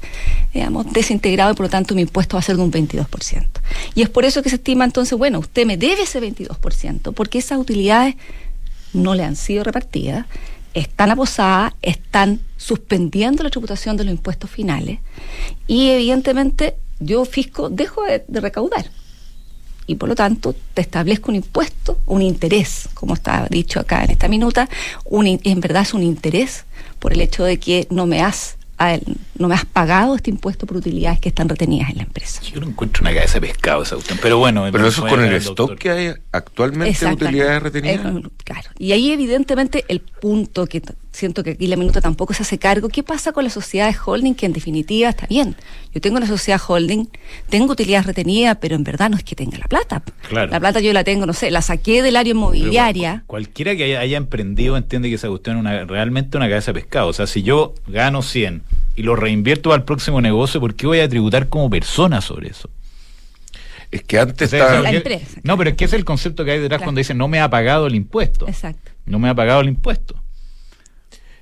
[0.52, 3.46] digamos, desintegrado y por lo tanto mi impuesto va a ser de un 22%.
[3.94, 7.38] Y es por eso que se estima entonces, bueno, usted me debe ese 22%, porque
[7.38, 8.14] esas utilidades
[8.92, 10.26] no le han sido repartidas,
[10.74, 14.98] están aposadas, están suspendiendo la tributación de los impuestos finales
[15.66, 18.90] y evidentemente yo, fisco, dejo de, recaudar
[19.86, 24.12] y por lo tanto te establezco un impuesto, un interés, como está dicho acá en
[24.12, 24.68] esta minuta,
[25.04, 26.64] un, en verdad es un interés
[27.04, 28.98] por el hecho de que no me has a-
[29.38, 32.40] no me has pagado este impuesto por utilidades que están retenidas en la empresa.
[32.42, 34.18] Yo no encuentro una cabeza de pescado esa cuestión.
[34.22, 35.78] Pero bueno, Pero eso es con el stock doctor.
[35.78, 38.06] que hay actualmente de utilidades retenidas.
[38.16, 38.70] Eh, claro.
[38.78, 40.80] Y ahí evidentemente el punto que
[41.14, 44.34] siento que aquí la minuta tampoco se hace cargo, ¿qué pasa con las sociedades holding
[44.34, 45.54] que en definitiva está bien?
[45.94, 47.06] Yo tengo una sociedad holding,
[47.48, 50.02] tengo utilidades retenidas, pero en verdad no es que tenga la plata.
[50.28, 50.50] Claro.
[50.50, 53.22] La plata yo la tengo, no sé, la saqué del área inmobiliaria.
[53.28, 56.72] cual- cualquiera que haya, haya emprendido entiende que esa cuestión es una, realmente una cabeza
[56.72, 57.08] de pescado.
[57.08, 58.62] O sea, si yo gano 100
[58.96, 62.68] y lo reinvierto al próximo negocio, ¿por qué voy a tributar como persona sobre eso?
[63.92, 64.80] Es que antes O sea, estaba.
[64.82, 66.86] La empresa, No, pero es que ese es el concepto que hay detrás Claro.
[66.88, 68.48] cuando dicen no me ha pagado el impuesto.
[68.48, 68.90] Exacto.
[69.06, 70.16] No me ha pagado el impuesto.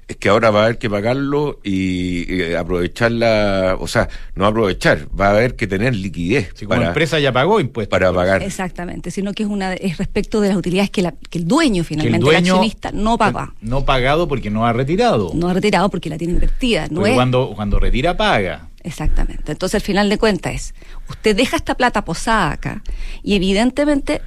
[0.08, 3.76] Es que ahora va a haber que pagarlo y, eh, aprovechar la.
[3.78, 7.32] O sea, no aprovechar, va a haber que tener liquidez Si como para, empresa ya
[7.32, 7.90] pagó impuestos.
[7.90, 8.42] para pagar.
[8.42, 11.80] Exactamente, sino que es una es respecto de las utilidades que, la- que el dueño
[11.80, 13.54] el finalmente, el, dueño accionista, no paga.
[13.60, 15.30] No pagado porque no ha retirado.
[15.34, 16.88] No ha retirado porque la tiene invertida.
[16.90, 18.68] No es, cuando, cuando retira, paga.
[18.82, 19.52] Exactamente.
[19.52, 20.74] Entonces, al final de cuentas es,
[21.08, 22.82] usted deja esta plata posada acá
[23.22, 24.20] y evidentemente,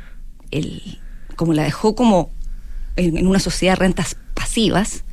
[0.51, 0.81] el,
[1.35, 2.31] como la dejó como
[2.95, 5.03] en, en una sociedad de rentas pasivas.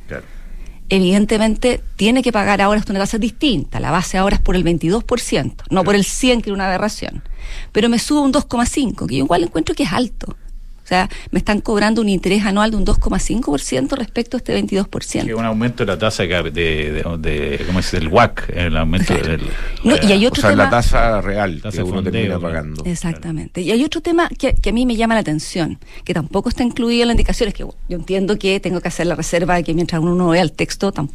[0.89, 3.79] Evidentemente tiene que pagar ahora esto una tasa distinta.
[3.79, 7.23] La base ahora es por el 22%, no por el 100, que era una aberración.
[7.71, 10.35] Pero me sube un 2,5, que yo igual encuentro que es alto.
[10.83, 15.23] O sea, me están cobrando un interés anual de un 2,5% respecto a este 22%.
[15.23, 17.93] Que es un aumento de la tasa de, de, de, de- ¿cómo es?
[17.93, 19.27] El WAC, el aumento Claro.
[19.29, 19.41] del...
[19.85, 22.11] No, y hay O otro sea, tema- la tasa real Tasa que de uno fondeo,
[22.11, 22.83] termina pagando.
[22.85, 23.61] Exactamente.
[23.61, 26.63] Y hay otro tema que, que a mí me llama la atención, que tampoco está
[26.63, 29.73] incluido en las indicaciones, que yo entiendo que tengo que hacer la reserva de que
[29.73, 31.09] mientras uno no vea el texto, tam-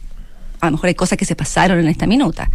[0.61, 2.51] a lo mejor hay cosas que se pasaron en esta minuta.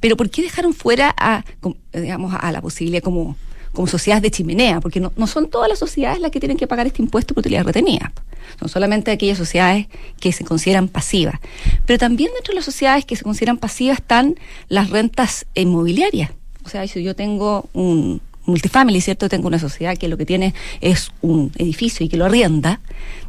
[0.00, 1.44] Pero ¿por qué dejaron fuera a,
[1.92, 3.36] eh, digamos, a la posibilidad como,
[3.72, 4.80] como sociedades de chimenea?
[4.80, 7.42] Porque no, no son todas las sociedades las que tienen que pagar este impuesto por
[7.42, 8.12] utilidades retenidas.
[8.58, 9.86] Son solamente aquellas sociedades
[10.20, 11.38] que se consideran pasivas.
[11.86, 14.36] Pero también dentro de las sociedades que se consideran pasivas están
[14.68, 16.30] las rentas inmobiliarias.
[16.64, 19.28] O sea, si yo tengo un multifamily, ¿cierto?
[19.28, 22.80] Tengo una sociedad que lo que tiene es un edificio y que lo arrienda,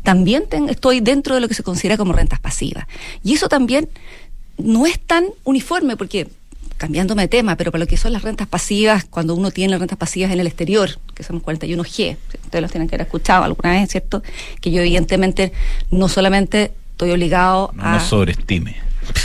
[0.04, 2.88] también estoy dentro de lo que se considera como rentas pasivas.
[3.24, 3.90] Y eso también
[4.58, 6.28] no es tan uniforme porque
[6.80, 9.98] cambiándome de tema, pero para lo que son las rentas pasivas, cuando uno tiene rentas
[10.00, 13.90] pasivas en el exterior, que son 41G, ustedes los tienen que haber escuchado alguna vez,
[13.92, 14.24] ¿cierto?
[14.62, 15.52] Que yo evidentemente
[15.92, 17.94] no solamente estoy obligado No a...
[17.94, 18.76] nos sobreestime.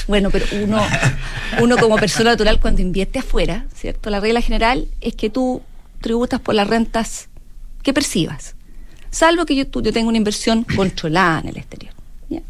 [0.09, 0.83] Bueno, pero uno,
[1.61, 4.11] uno como persona natural cuando invierte afuera, ¿cierto?
[4.11, 5.62] La regla general es que tú
[6.01, 7.29] tributas por las rentas
[7.83, 8.57] que percibas.
[9.11, 11.93] Salvo que yo, tú- yo tenga una inversión controlada en el exterior.
[12.29, 12.40] ¿ya?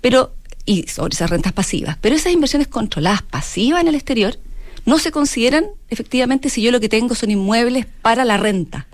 [0.00, 0.32] Pero,
[0.64, 1.96] y sobre esas rentas pasivas.
[2.00, 4.38] Pero esas inversiones controladas pasivas en el exterior
[4.84, 8.86] no se consideran efectivamente si yo lo que tengo son inmuebles para la renta.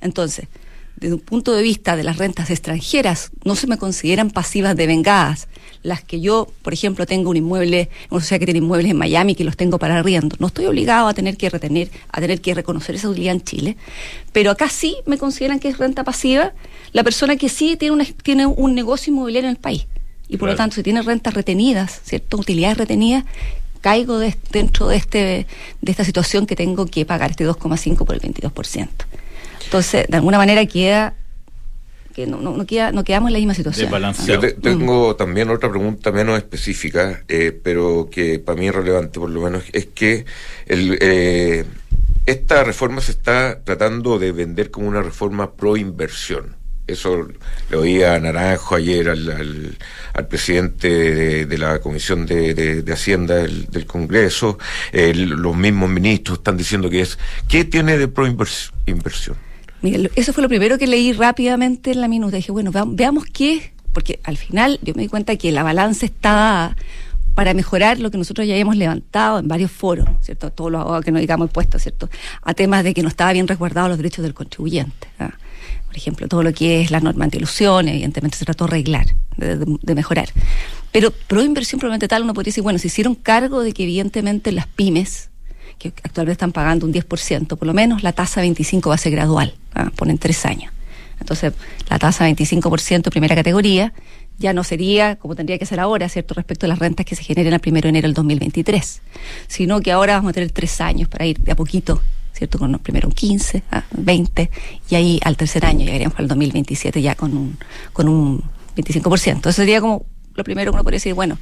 [0.00, 0.48] Entonces,
[0.96, 5.46] desde un punto de vista de las rentas extranjeras, no se me consideran pasivas devengadas.
[5.84, 9.36] Las que yo, por ejemplo, tengo un inmueble, una sociedad que tiene inmuebles en Miami
[9.36, 10.34] que los tengo para arriendo.
[10.40, 13.76] No estoy obligado a tener que retener, a tener que reconocer esa utilidad en Chile.
[14.32, 16.52] Pero acá sí me consideran que es renta pasiva
[16.92, 19.86] la persona que sí tiene, una, tiene un negocio inmobiliario en el país.
[20.28, 22.36] Y por lo tanto, si tiene rentas retenidas, ¿cierto?
[22.36, 23.24] Utilidades retenidas,
[23.80, 25.46] caigo de- dentro de este
[25.80, 28.88] de esta situación que tengo que pagar este 2,5 por el 22%.
[29.64, 31.14] Entonces, de alguna manera queda
[32.14, 33.86] que no, no, no queda, no quedamos en la misma situación.
[33.86, 34.32] Desbalanceado.
[34.34, 39.20] Yo te- tengo también otra pregunta menos específica, eh, pero que para mí es relevante
[39.20, 40.24] por lo menos, es que
[40.66, 41.64] el, eh,
[42.26, 46.56] esta reforma se está tratando de vender como una reforma pro inversión.
[46.88, 47.28] Eso
[47.70, 49.76] le oía a Naranjo ayer al,
[50.28, 54.58] presidente de, la Comisión de, Hacienda del, Congreso.
[54.92, 57.18] El- los mismos ministros están diciendo que es.
[57.46, 59.36] ¿Qué tiene de pro invers- inversión?
[59.82, 62.36] Mira, eso fue lo primero que leí rápidamente en la minuta.
[62.36, 66.06] Dije, bueno, veam- veamos qué, porque al final yo me di cuenta que la balanza
[66.06, 66.76] está dada
[67.34, 70.50] para mejorar lo que nosotros ya hemos levantado en varios foros, ¿cierto?
[70.50, 72.08] Todos los abogados que nos digamos puestos, ¿cierto?
[72.42, 75.06] A temas de que no estaba bien resguardados los derechos del contribuyente.
[75.20, 75.30] ¿ah?
[75.88, 79.94] Por ejemplo, todo lo que es la norma antiilusión, evidentemente se trató de arreglar, de,
[79.94, 80.28] mejorar.
[80.92, 84.52] Pero pro inversión probablemente tal, uno podría decir, bueno, se hicieron cargo de que evidentemente
[84.52, 85.30] las pymes,
[85.78, 89.12] que actualmente están pagando un 10%, por lo menos la tasa 25 va a ser
[89.12, 89.90] gradual, ¿ah?
[89.96, 90.72] ponen tres años.
[91.20, 91.52] Entonces,
[91.88, 93.92] la tasa 25% primera categoría
[94.38, 97.24] ya no sería como tendría que ser ahora, ¿cierto?, respecto a las rentas que se
[97.24, 99.02] generen el 1 de enero del 2023,
[99.48, 102.00] sino que ahora vamos a tener tres años para ir de a poquito,
[102.32, 104.50] ¿cierto?, con primero un 15, ah, 20,
[104.90, 107.58] y ahí al tercer año llegaríamos al 2027 ya con un,
[107.92, 108.42] con un
[108.76, 109.40] 25%.
[109.40, 111.38] Eso sería como lo primero que uno podría decir, bueno,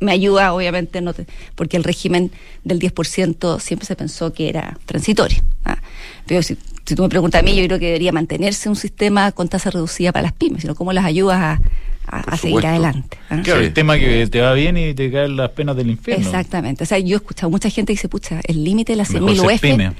[0.00, 2.32] me ayuda, obviamente, no te- porque el régimen
[2.64, 5.38] del 10% siempre se pensó que era transitorio.
[5.64, 5.78] ¿ah?
[6.26, 9.30] Pero si, si tú me preguntas a mí, yo creo que debería mantenerse un sistema
[9.32, 11.60] con tasa reducida para las pymes, sino cómo las ayudas a,
[12.06, 13.18] a- seguir adelante.
[13.30, 13.40] ¿ah?
[13.42, 13.66] Claro, Sí.
[13.66, 16.24] el tema que te va bien y te caen las penas del infierno.
[16.24, 16.84] Exactamente.
[16.84, 19.30] O sea, yo he escuchado mucha gente que dice, pucha, el límite de las Mejor
[19.30, 19.94] 100.000 ser UF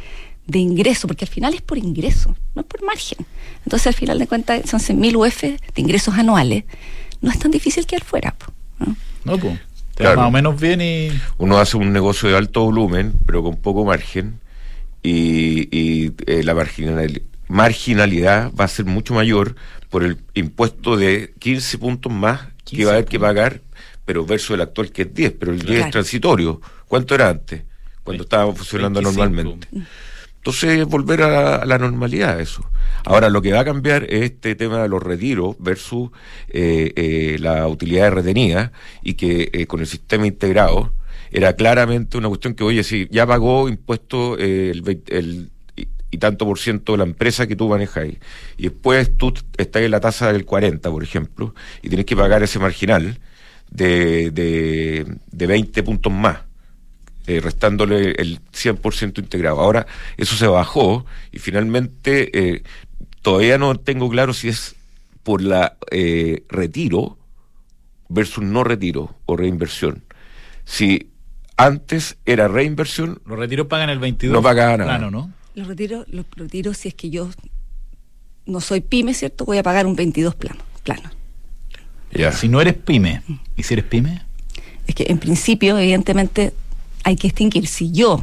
[0.47, 3.25] de ingreso, porque al final es por ingreso, no es por margen.
[3.65, 6.65] Entonces, al final de cuentas, son 100.000 UF de ingresos anuales.
[7.23, 8.35] No es tan difícil quedar fuera.
[8.79, 8.95] ¿no?
[9.25, 9.59] No, pues.
[9.95, 10.17] Te Claro.
[10.17, 11.09] va más o menos bien y.
[11.39, 14.41] uno hace un negocio de alto volumen, pero con poco margen,
[15.03, 19.55] y, y, eh, la marginal- marginalidad va a ser mucho mayor
[19.95, 23.61] por el impuesto de 15 puntos más que 15 va a haber que pagar,
[24.05, 25.85] pero versus el actual que es 10, pero el 10 Claro.
[25.85, 26.61] es transitorio.
[26.89, 27.63] ¿Cuánto era antes?
[28.03, 29.23] Cuando estaba funcionando 25.
[29.25, 29.69] normalmente.
[30.39, 32.69] Entonces, volver a la, a la normalidad eso.
[33.05, 36.11] Ahora, lo que va a cambiar es este tema de los retiros versus
[36.49, 40.93] eh, eh, la utilidad retenida y que eh, con el sistema integrado
[41.31, 45.51] era claramente una cuestión que, oye, si ya pagó impuesto eh, el, 20 el
[46.15, 48.07] y, tanto por ciento de la empresa que tú manejas
[48.57, 52.43] y después tú estás en la tasa del 40, por ejemplo, y tienes que pagar
[52.43, 53.19] ese marginal
[53.71, 56.39] de, de, de 20 puntos más
[57.27, 59.59] eh, restándole el 100% integrado.
[59.59, 59.87] Ahora
[60.19, 62.63] eso se bajó y finalmente eh,
[63.23, 64.77] todavía no tengo claro si es
[65.23, 67.17] por la eh, retiro
[68.11, 70.05] versus no retiro o reinversión.
[70.65, 71.13] Si
[71.57, 74.35] antes era reinversión, Los retiros pagan el 22.
[74.35, 74.99] No pagaba nada.
[74.99, 75.33] Plano, ¿no?
[75.55, 77.31] Los retiros, los retiros, si es que yo
[78.47, 79.45] no soy pyme, ¿cierto?
[79.45, 80.61] Voy a pagar un 22 plano.
[80.83, 81.11] plano.
[82.13, 82.31] ya.
[82.33, 83.23] Si no eres pyme,
[83.57, 84.23] ¿y si eres pyme?
[84.87, 86.53] Es que en principio, evidentemente,
[87.05, 88.21] hay que distinguir si yo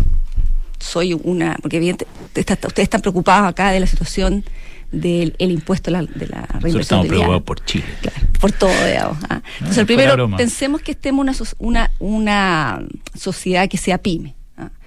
[0.80, 4.44] soy una, porque evidente, está- ustedes están preocupados acá de la situación
[4.92, 7.86] del el impuesto de la, de la Nosotros reinversión estamos preocupados por Chile.
[8.02, 9.18] Claro, por todo, digamos.
[9.30, 9.42] ¿ah?
[9.60, 12.84] Entonces, fuera el primero, pensemos que estemos una, so- una, una
[13.18, 14.41] sociedad que sea pyme ¿ah?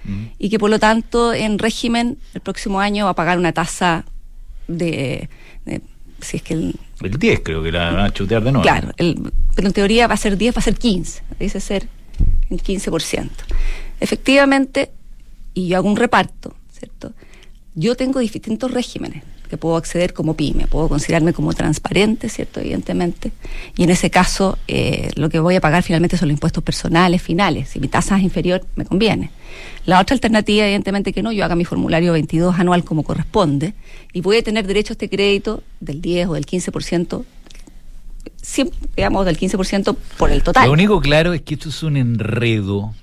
[0.07, 0.25] Mm.
[0.37, 4.05] y que por lo tanto en régimen el próximo año va a pagar una tasa
[4.67, 5.29] de,
[5.65, 5.81] de-
[6.21, 8.63] si es que el, El 10 creo que la van a chutear de nuevo.
[8.63, 11.87] Claro, el- pero en teoría va a ser 10, va a ser 15, dice ser
[12.49, 13.29] el 15%.
[13.99, 14.91] Efectivamente,
[15.53, 17.13] y yo hago un reparto, ¿cierto?
[17.73, 22.59] Yo tengo distintos regímenes que puedo acceder como pyme, puedo considerarme como transparente, ¿cierto?
[22.59, 23.31] Evidentemente.
[23.77, 27.21] Y en ese caso, eh, lo que voy a pagar finalmente son los impuestos personales
[27.21, 27.69] finales.
[27.69, 29.31] Si mi tasa es inferior, me conviene.
[29.85, 33.73] La otra alternativa, evidentemente, que no, yo haga mi formulario 22 anual como corresponde
[34.13, 37.23] y voy a tener derecho a este crédito del 10 o del 15%,
[38.41, 40.67] siempre, digamos, del 15% por el total.
[40.67, 42.93] Lo único claro es que esto es un enredo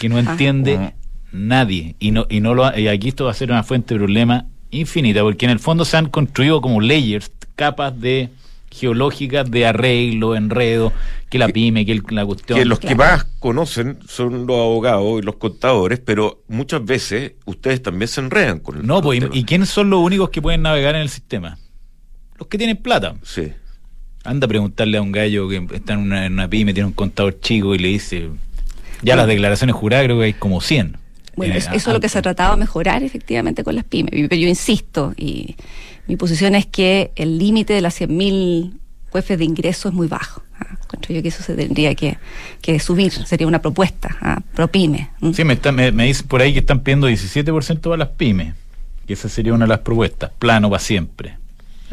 [0.00, 0.92] que no entiende Ah.
[1.32, 1.96] nadie.
[1.98, 3.98] Y no, y no lo ha- y aquí esto va a ser una fuente de
[4.00, 8.30] problema infinita, porque en el fondo se han construido como layers, capas de
[8.70, 10.92] geológicas de arreglo, enredo,
[11.30, 12.58] que la pyme, que el- la cuestión.
[12.58, 17.82] que los que más conocen son los abogados y los contadores, pero muchas veces ustedes
[17.82, 20.94] también se enredan con el No, pues, ¿y, quiénes son los únicos que pueden navegar
[20.94, 21.58] en el sistema?
[22.38, 23.14] Los que tienen plata.
[23.22, 23.52] Sí.
[24.24, 26.92] Anda a preguntarle a un gallo que está en una, en una pyme, tiene un
[26.92, 28.28] contador chico y le dice,
[29.02, 30.98] ya las declaraciones juradas creo que hay como 100.
[31.36, 34.10] Bueno, Eh, eso, es lo que se tratado de mejorar efectivamente con las pymes.
[34.12, 35.54] Pero yo insisto, y
[36.06, 38.72] mi posición es que el límite de las 100.000
[39.10, 40.42] jueces de ingreso es muy bajo.
[40.58, 40.76] ah.
[41.08, 42.16] Yo que eso se tendría que,
[42.62, 45.10] que subir, sería una propuesta ah, pro pyme.
[45.34, 48.54] Sí, me, está, me, me dicen por ahí que están pidiendo 17% para las pymes.
[49.06, 50.30] Que esa sería una de las propuestas.
[50.38, 51.36] Plano para siempre.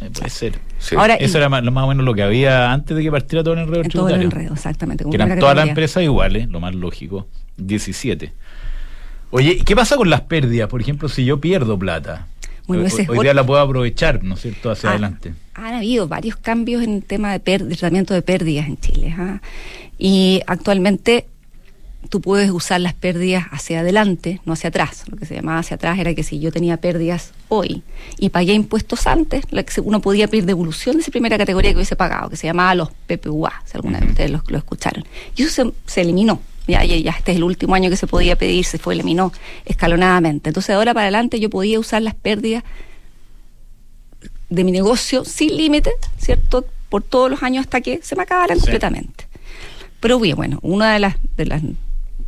[0.01, 0.60] Eh, puede ser.
[0.79, 0.95] sí.
[0.95, 3.12] Ahora, Eso y- era más, lo más o menos lo que había antes de que
[3.12, 4.39] partiera todo el enredo en todo el tributario.
[4.39, 5.03] enredo, exactamente.
[5.03, 7.27] como Que eran todas las empresas iguales, lo más lógico.
[7.58, 8.34] 17.
[9.35, 10.69] Oye, ¿y qué pasa con las pérdidas?
[10.69, 12.27] Por ejemplo, si yo pierdo plata.
[12.67, 15.33] Bueno, hoy, ese es hoy día la puedo aprovechar, ¿no es cierto?, hacia Ah, adelante.
[15.55, 19.15] Han habido varios cambios en el tema de, tratamiento de pérdidas en Chile.
[19.17, 19.41] ah.
[19.97, 21.25] Y actualmente
[22.09, 25.03] tú puedes usar las pérdidas hacia adelante, no hacia atrás.
[25.09, 27.81] Lo que se llamaba hacia atrás era que si yo tenía pérdidas hoy
[28.19, 29.45] y pagué impuestos antes,
[29.83, 32.91] uno podía pedir devolución de esa primera categoría que hubiese pagado, que se llamaba los
[33.07, 35.03] PPUA, si alguna de ustedes lo, lo escucharon.
[35.35, 36.39] Y eso se, se eliminó.
[36.67, 39.34] Ya, ya, ya este es el último año que se podía pedir, se fue, eliminó
[39.65, 40.49] escalonadamente.
[40.49, 42.63] Entonces, de ahora para adelante yo podía usar las pérdidas
[44.49, 46.65] de mi negocio sin límite, ¿cierto?
[46.89, 48.62] Por todos los años hasta que se me acabaran Sí.
[48.63, 49.28] completamente.
[49.99, 51.62] Pero bien, bueno, una de las, de las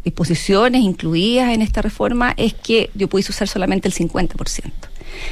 [0.03, 4.71] disposiciones incluidas en esta reforma es que yo pudiese usar solamente el 50%.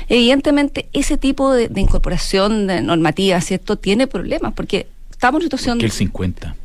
[0.07, 5.45] Evidentemente, ese tipo de, de incorporación de normativa, ¿cierto?, tiene problemas porque estamos en una
[5.45, 5.79] situación...
[5.79, 6.55] Que el 50.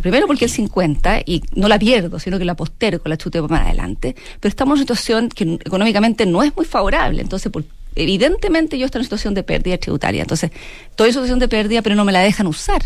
[0.00, 3.66] Primero porque el 50 y no la pierdo, sino que la postergo, la chute más
[3.66, 8.78] adelante, pero estamos en una situación que económicamente no es muy favorable, entonces por- evidentemente
[8.78, 10.50] yo estoy en una situación de pérdida tributaria, entonces
[10.90, 12.82] estoy en situación de pérdida pero no me la dejan usar,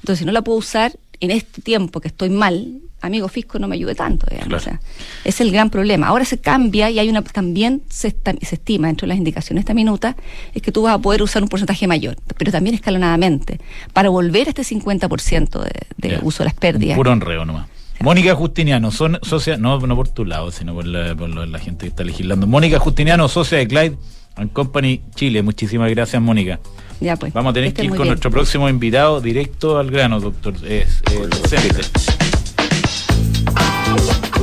[0.00, 3.68] entonces si no la puedo usar en este tiempo que estoy mal, amigo fisco no
[3.68, 4.56] me ayude tanto, Claro.
[4.56, 4.80] o sea,
[5.24, 6.08] es el gran problema.
[6.08, 9.60] Ahora se cambia y hay una también se, esta- se estima dentro de las indicaciones
[9.60, 10.16] de esta minuta
[10.54, 13.60] es que tú vas a poder usar un porcentaje mayor, pero también escalonadamente,
[13.92, 16.96] para volver a este 50% de, de uso de las pérdidas.
[16.96, 17.68] Un puro enreo nomás.
[18.00, 21.80] Mónica Justiniano, son socia, no, no por tu lado, sino por la, por la gente
[21.86, 22.46] que está legislando.
[22.46, 23.96] Mónica Justiniano, socia de Clyde
[24.36, 25.42] and Company Chile.
[25.42, 26.60] Muchísimas gracias, Mónica.
[27.00, 27.32] Ya pues.
[27.32, 28.08] Vamos a tener que ir con bien.
[28.08, 30.54] nuestro próximo invitado directo al grano, doctor.
[30.64, 31.00] Es,
[31.48, 31.82] Cente.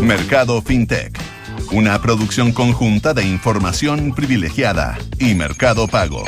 [0.01, 1.19] Mercado FinTech.
[1.71, 6.23] Una producción conjunta de información privilegiada y Mercado Pago.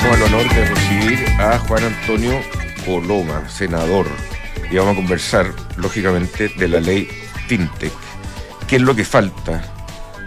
[0.00, 2.40] Tengo el honor de recibir a Juan Antonio
[2.84, 4.06] Coloma, senador,
[4.70, 7.08] y vamos a conversar, lógicamente, de la ley
[7.46, 7.92] FinTech.
[8.66, 9.62] ¿Qué es lo que falta?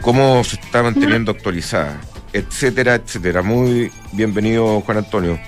[0.01, 1.99] ¿Cómo se está manteniendo actualizada?
[2.39, 3.41] Etcétera, etcétera.
[3.41, 5.39] Muy bienvenido, Juan Antonio.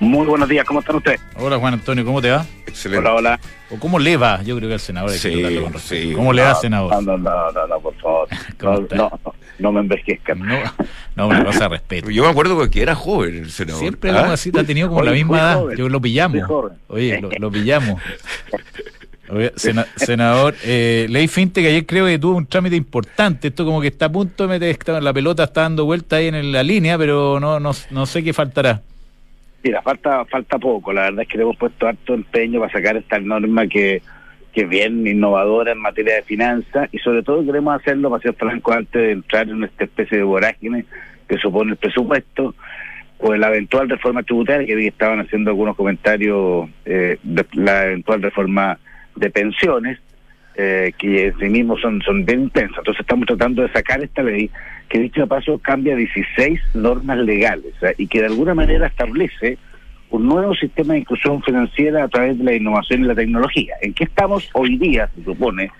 [0.00, 1.18] Muy buenos días, ¿cómo están ustedes?
[1.36, 2.44] Hola, Juan Antonio, ¿cómo te va?
[2.66, 3.08] Excelente.
[3.08, 3.40] Hola, hola.
[3.70, 4.42] ¿O cómo le va?
[4.42, 6.16] Yo creo que al senador hay que Sí, con.
[6.16, 6.90] ¿Cómo le va, No, senador?
[6.92, 8.28] No, no, no, no, no, por favor.
[8.60, 8.96] ¿Cómo No, está?
[8.96, 10.40] no, no, no me envejezcan.
[10.40, 10.58] No,
[11.16, 12.10] no, una cosa de respeto.
[12.10, 13.80] Yo me acuerdo que era joven el senador.
[13.80, 14.32] Siempre ¿Ah?
[14.32, 15.54] así, ha tenido como Oye, la misma edad.
[15.60, 16.42] joven, Yo lo pillamos.
[16.88, 17.98] Oye, lo, lo pillamos.
[19.96, 23.48] Senador, eh, ley FinTech ayer creo que tuvo un trámite importante.
[23.48, 26.52] Esto como que está a punto de meter, la pelota está dando vuelta ahí en
[26.52, 28.82] la línea, pero no, no, no sé qué faltará.
[29.62, 30.92] Mira, falta falta poco.
[30.92, 34.02] La verdad es que le hemos puesto harto empeño para sacar esta norma que,
[34.52, 38.34] que es bien innovadora en materia de finanzas y sobre todo queremos hacerlo, para ser
[38.34, 40.84] franco, antes de entrar en esta especie de vorágine
[41.26, 42.54] que supone el presupuesto
[43.18, 48.20] o la eventual reforma tributaria, que que estaban haciendo algunos comentarios eh, de la eventual
[48.20, 48.78] reforma
[49.16, 49.98] de pensiones,
[50.56, 52.78] eh, que en sí mismos son, son bien intensas.
[52.78, 54.50] Entonces estamos tratando de sacar esta ley
[54.88, 57.94] que dicho de paso cambia 16 normas legales ¿eh?
[57.98, 59.58] y que de alguna manera establece
[60.10, 63.74] un nuevo sistema de inclusión financiera a través de la innovación y la tecnología.
[63.82, 65.08] ¿En qué estamos hoy día?
[65.16, 65.72] Se supone,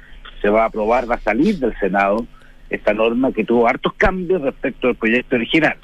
[0.43, 2.27] se va a aprobar, va a salir del Senado
[2.69, 5.77] esta norma que tuvo hartos cambios respecto al proyecto original.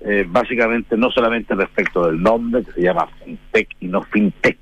[0.00, 4.58] Eh, básicamente no solamente respecto del nombre, que se llama FinTech y no FinTech,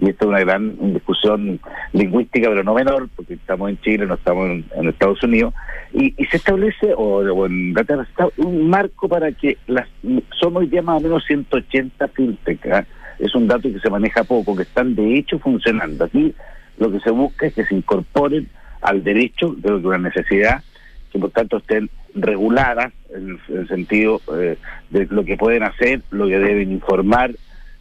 [0.00, 1.60] y esto es una gran discusión
[1.92, 5.54] lingüística, pero no menor, porque estamos en Chile, no estamos en, Estados Unidos,
[5.92, 7.74] y, y se establece, o, o en
[8.36, 9.88] un marco para que las
[10.38, 12.86] somos hoy día más o menos 180 fintech, ¿ah?
[13.18, 16.04] es un dato que se maneja poco, que están de hecho funcionando.
[16.04, 16.34] Aquí
[16.78, 18.48] lo que se busca es que se incorporen
[18.80, 20.62] al derecho, creo que una necesidad,
[21.12, 24.56] que por tanto estén reguladas en el sentido eh,
[24.90, 27.30] de lo que pueden hacer, lo que deben informar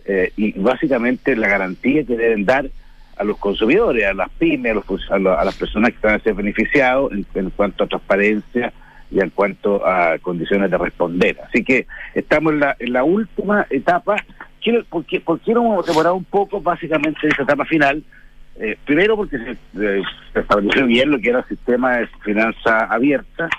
[0.06, 2.66] eh, y básicamente la garantía que deben dar
[3.16, 6.20] a los consumidores, a las pymes, a, los, a, a las personas que van a
[6.20, 8.74] ser beneficiados en, en cuanto a transparencia
[9.12, 11.38] y en cuanto a condiciones de responder.
[11.47, 11.86] Así que
[12.16, 14.16] estamos en la, en la última etapa.
[14.62, 18.04] Quiero, ¿por, qué, ¿Por qué hemos demorado un poco básicamente en esa etapa final?
[18.56, 20.01] Eh, primero porque se, eh,
[20.34, 23.49] se estableció bien lo que era el sistema de finanza abierta.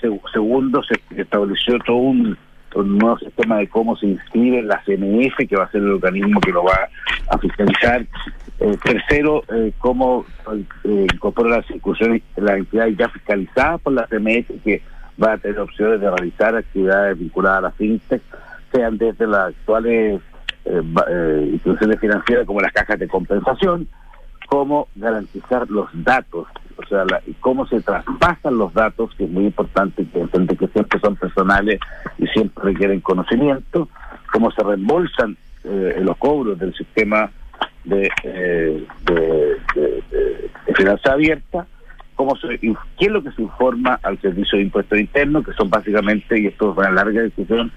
[0.00, 2.38] Seg- segundo, se estableció todo un,
[2.74, 6.40] un nuevo sistema de cómo se inscribe la CNF, que va a ser el organismo
[6.40, 6.88] que lo va
[7.28, 8.06] a fiscalizar.
[8.60, 10.24] Eh, tercero, eh, cómo
[10.84, 14.80] eh, incorpora las incursiones, las entidades ya fiscalizadas por la CMS, que
[15.22, 18.22] va a tener opciones de realizar actividades vinculadas a la fintech,
[18.72, 20.20] sean desde las actuales
[20.64, 23.86] eh, eh, instituciones financieras como las cajas de compensación,
[24.48, 29.44] cómo garantizar los datos, o sea, la- cómo se traspasan los datos, que es muy
[29.46, 31.78] importante, que que siempre son personales
[32.18, 33.88] y siempre requieren conocimiento,
[34.32, 37.30] cómo se reembolsan eh, los cobros del sistema
[37.84, 41.66] de, eh, de, de- de- finanza abierta,
[42.16, 45.70] cómo se, qué es lo que se informa al servicio de impuestos internos, que son
[45.70, 47.70] básicamente, y esto es una larga discusión,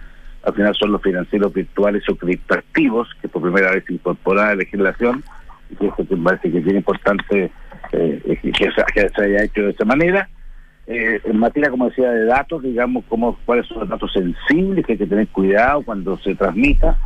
[0.43, 4.47] al final son los financieros virtuales o criptoactivos, que por primera vez se incorpora a
[4.49, 5.23] la legislación,
[5.69, 7.51] y que esto me parece que es bien importante
[7.91, 10.29] eh, que, se, haya hecho de esa manera.
[10.85, 14.93] Eh, en materia, como decía, de datos, digamos, cómo, cuáles son los datos sensibles que
[14.93, 16.97] hay que tener cuidado cuando se transmita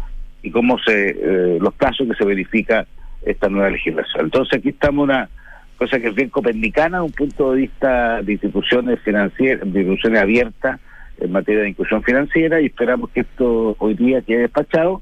[0.43, 2.85] y cómo se eh, los casos que se verifica
[3.23, 4.25] esta nueva legislación.
[4.25, 5.29] Entonces aquí estamos una
[5.77, 10.79] cosa que es bien copernicana, un punto de vista de instituciones financieras, de instituciones abiertas
[11.19, 15.01] en materia de inclusión financiera y esperamos que esto hoy día quede despachado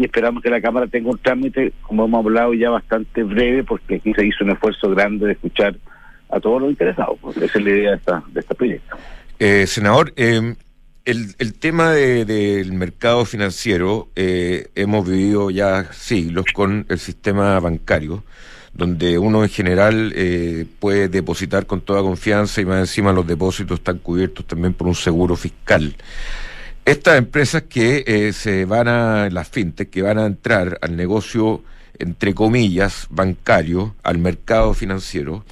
[0.00, 3.96] y esperamos que la Cámara tenga un trámite, como hemos hablado ya bastante breve, porque
[3.96, 5.76] aquí se hizo un esfuerzo grande de escuchar
[6.30, 8.96] a todos los interesados, porque esa es la idea de, esta, de este proyecto.
[9.38, 10.54] Eh, senador, eh,
[11.04, 17.60] el, el tema de- del mercado financiero, eh, hemos vivido ya siglos con el sistema
[17.60, 18.24] bancario,
[18.72, 23.80] donde uno en general eh, puede depositar con toda confianza y más encima los depósitos
[23.80, 25.94] están cubiertos también por un seguro fiscal.
[26.84, 31.62] Estas empresas que eh, se van a, las fintech, que van a entrar al negocio,
[31.98, 35.44] entre comillas, bancario, al mercado financiero,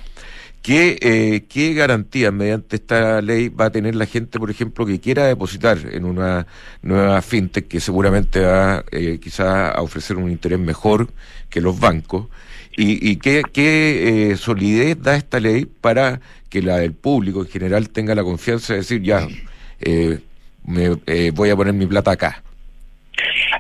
[0.63, 5.01] ¿Qué, eh, ¿Qué garantías mediante esta ley va a tener la gente, por ejemplo, que
[5.01, 6.47] quiera depositar en una
[6.83, 11.09] nueva fintech que seguramente va eh, quizá a ofrecer un interés mejor
[11.49, 12.27] que los bancos?
[12.77, 16.21] ¿Y, y qué, qué eh, solidez da esta ley para
[16.51, 19.27] que la del público en general tenga la confianza de decir, ya,
[19.81, 20.21] eh,
[20.69, 22.43] me, eh, voy a poner mi plata acá?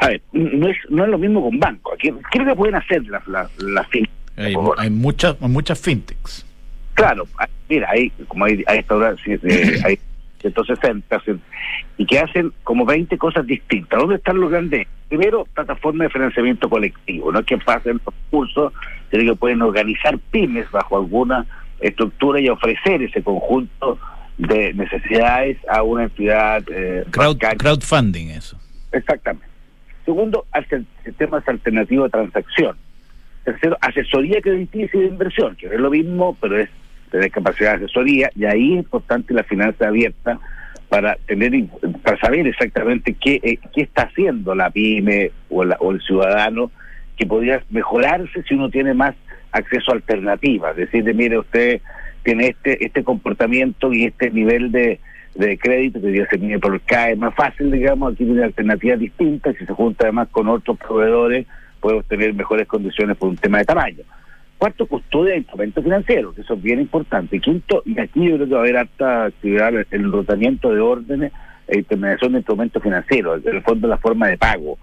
[0.00, 1.94] A ver, no es, no es lo mismo con bancos.
[1.94, 4.12] Aquí, ¿Qué es lo que pueden hacer las las las fintech?
[4.36, 6.46] Hay, hay muchas, muchas fintechs.
[6.94, 9.98] Claro, hay- mira, hay como hay, hay restaurantes, eh, hay
[10.40, 11.40] 160, hacen-
[11.96, 13.98] y que hacen como 20 cosas distintas.
[13.98, 14.86] ¿Dónde están los grandes?
[15.08, 18.72] Primero, plataformas de financiamiento colectivo, no es que pasen los cursos,
[19.10, 21.46] sino que pueden organizar pymes bajo alguna
[21.80, 23.98] estructura y ofrecer ese conjunto
[24.38, 28.58] de necesidades a una entidad eh, Crowd, crowdfunding, eso.
[28.92, 29.46] Exactamente.
[30.04, 30.46] Segundo,
[31.04, 32.76] sistemas alternativos de transacción.
[33.44, 36.68] Tercero, asesoría crediticia y de inversión, que no es lo mismo, pero es
[37.10, 40.38] tener capacidad de asesoría, y ahí es importante la finanza abierta
[40.88, 41.52] para tener
[42.02, 46.70] para saber exactamente qué, eh, qué está haciendo la pyme o, la- o el ciudadano
[47.16, 49.14] que podría mejorarse si uno tiene más
[49.52, 50.76] acceso a alternativas.
[50.76, 51.80] Decirle, mire, usted
[52.22, 55.00] tiene este este comportamiento y este nivel de,
[55.34, 58.98] de crédito que ya se mide por el CAE, más fácil, digamos, aquí tiene alternativas
[58.98, 61.46] distintas, si se junta además con otros proveedores,
[61.80, 64.02] puede obtener mejores condiciones por un tema de tamaño.
[64.58, 67.38] Cuarto, custodia de instrumentos financieros, que eso es bien importante.
[67.38, 71.32] Quinto, y aquí yo creo que va a haber harta actividad el rotamiento de órdenes
[71.68, 74.76] e intermediación de instrumentos financieros, en el fondo la forma de pago.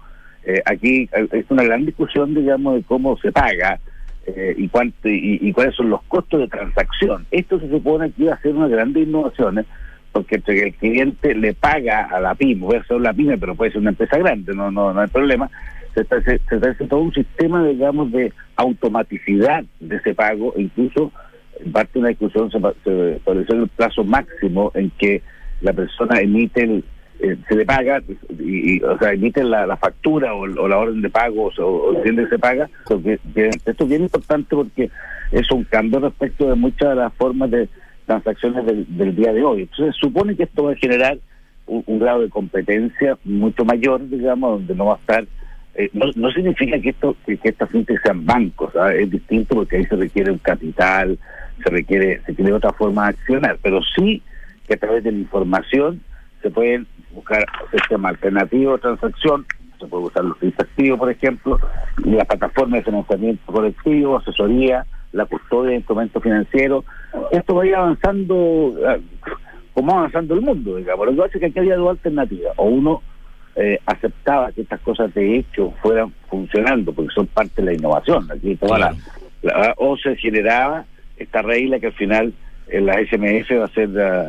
[0.46, 3.78] Eh, aquí eh, es una gran discusión, digamos, de cómo se paga
[4.26, 7.26] eh, y, cuánto, y, y cuáles son los costos de transacción.
[7.30, 9.66] Esto se supone que iba a ser una grandes innovaciones,
[10.12, 13.72] porque entre el cliente le paga a la pyme, puede ser la pyme, pero puede
[13.72, 15.50] ser una empresa grande, no no no hay problema,
[15.94, 21.12] se establece se establece todo un sistema, digamos, de automaticidad de ese pago, e incluso
[21.60, 25.22] en parte de una discusión se, se estableció el plazo máximo en que
[25.60, 26.84] la persona emite el,
[27.20, 28.02] eh, se le paga,
[28.38, 32.26] y, o sea, emiten la, la factura o, la orden de pago o, o que
[32.26, 32.68] se paga.
[32.80, 34.90] Esto, es bien importante porque
[35.32, 37.68] es un cambio respecto de muchas de las formas de
[38.06, 39.62] transacciones del, del día de hoy.
[39.62, 41.18] Entonces, supone que esto va a generar
[41.66, 45.26] un, grado de competencia mucho mayor, digamos, donde no va a estar.
[45.74, 48.94] eh, no, no significa que esto que, estas fintechs sean bancos, ¿ah?
[48.94, 51.18] es distinto porque ahí se requiere un capital,
[51.62, 54.22] se requiere se requiere otra forma de accionar, pero sí
[54.66, 56.00] que a través de la información
[56.42, 56.86] se pueden
[57.16, 59.46] buscar sistemas alternativos de transacción,
[59.80, 61.58] se puede usar los servicios activos, por ejemplo,
[62.04, 66.84] y las plataformas de financiamiento colectivo, asesoría, la custodia de instrumentos financieros.
[67.32, 69.00] Esto va a ir avanzando, eh,
[69.74, 71.06] como va avanzando el mundo, digamos.
[71.06, 72.52] Lo que pasa es que aquí había dos alternativas.
[72.56, 73.02] O uno
[73.58, 78.30] eh, aceptaba que estas cosas de hecho fueran funcionando, porque son parte de la innovación.
[78.30, 78.94] Aquí toda la-
[79.42, 80.84] la- o se generaba
[81.16, 82.34] esta regla que al final
[82.72, 84.28] la SMF va a ser la-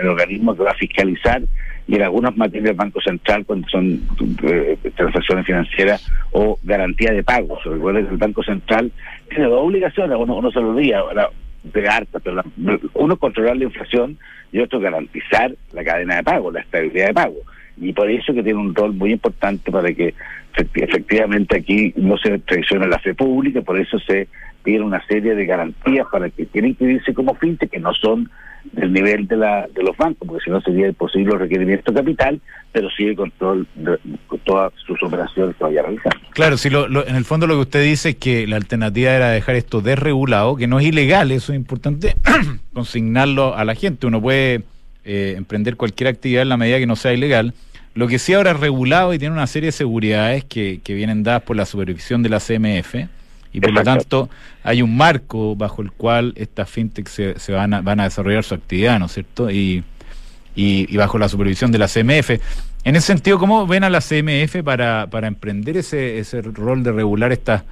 [0.00, 1.42] el organismo que va a fiscalizar
[1.88, 4.00] y en algunas materias del Banco Central cuando son
[4.44, 7.58] eh, transacciones financieras o garantía de pagos.
[7.64, 8.92] Recuerden que el Banco Central
[9.28, 11.28] tiene dos obligaciones, uno, uno se lo ahora,
[11.62, 12.44] de harta, pero la-
[12.94, 14.16] uno controlar la inflación
[14.52, 17.36] y otro garantizar la cadena de pago, la estabilidad de pago.
[17.80, 20.14] Y por eso que tiene un rol muy importante para que
[20.56, 24.28] efectivamente aquí no se traicione la fe pública, por eso se
[24.62, 28.30] pide una serie de garantías para que tienen que irse como fintech, que no son
[28.72, 32.38] del nivel de, la, de los bancos, porque si no sería imposible el requerimiento capital,
[32.72, 36.18] pero sí el control de, de todas sus operaciones que vaya realizando.
[36.34, 39.12] Claro, si lo, lo- en el fondo lo que usted dice es que la alternativa
[39.12, 42.16] era dejar esto desregulado, que no es ilegal, eso es importante
[42.74, 44.06] consignarlo a la gente.
[44.06, 44.62] Uno puede
[45.04, 47.54] eh, emprender cualquier actividad en la medida que no sea ilegal.
[47.94, 51.22] Lo que sí ahora es regulado y tiene una serie de seguridades que, que vienen
[51.22, 52.94] dadas por la supervisión de la CMF
[53.52, 54.30] y por lo tanto
[54.62, 58.44] hay un marco bajo el cual estas fintech se, se van, a, van a desarrollar
[58.44, 59.50] su actividad, ¿no es cierto?
[59.50, 59.82] Y,
[60.54, 62.30] y, y bajo la supervisión de la CMF.
[62.84, 66.92] En ese sentido, ¿cómo ven a la CMF para, para emprender ese, ese rol de
[66.92, 67.64] regular estas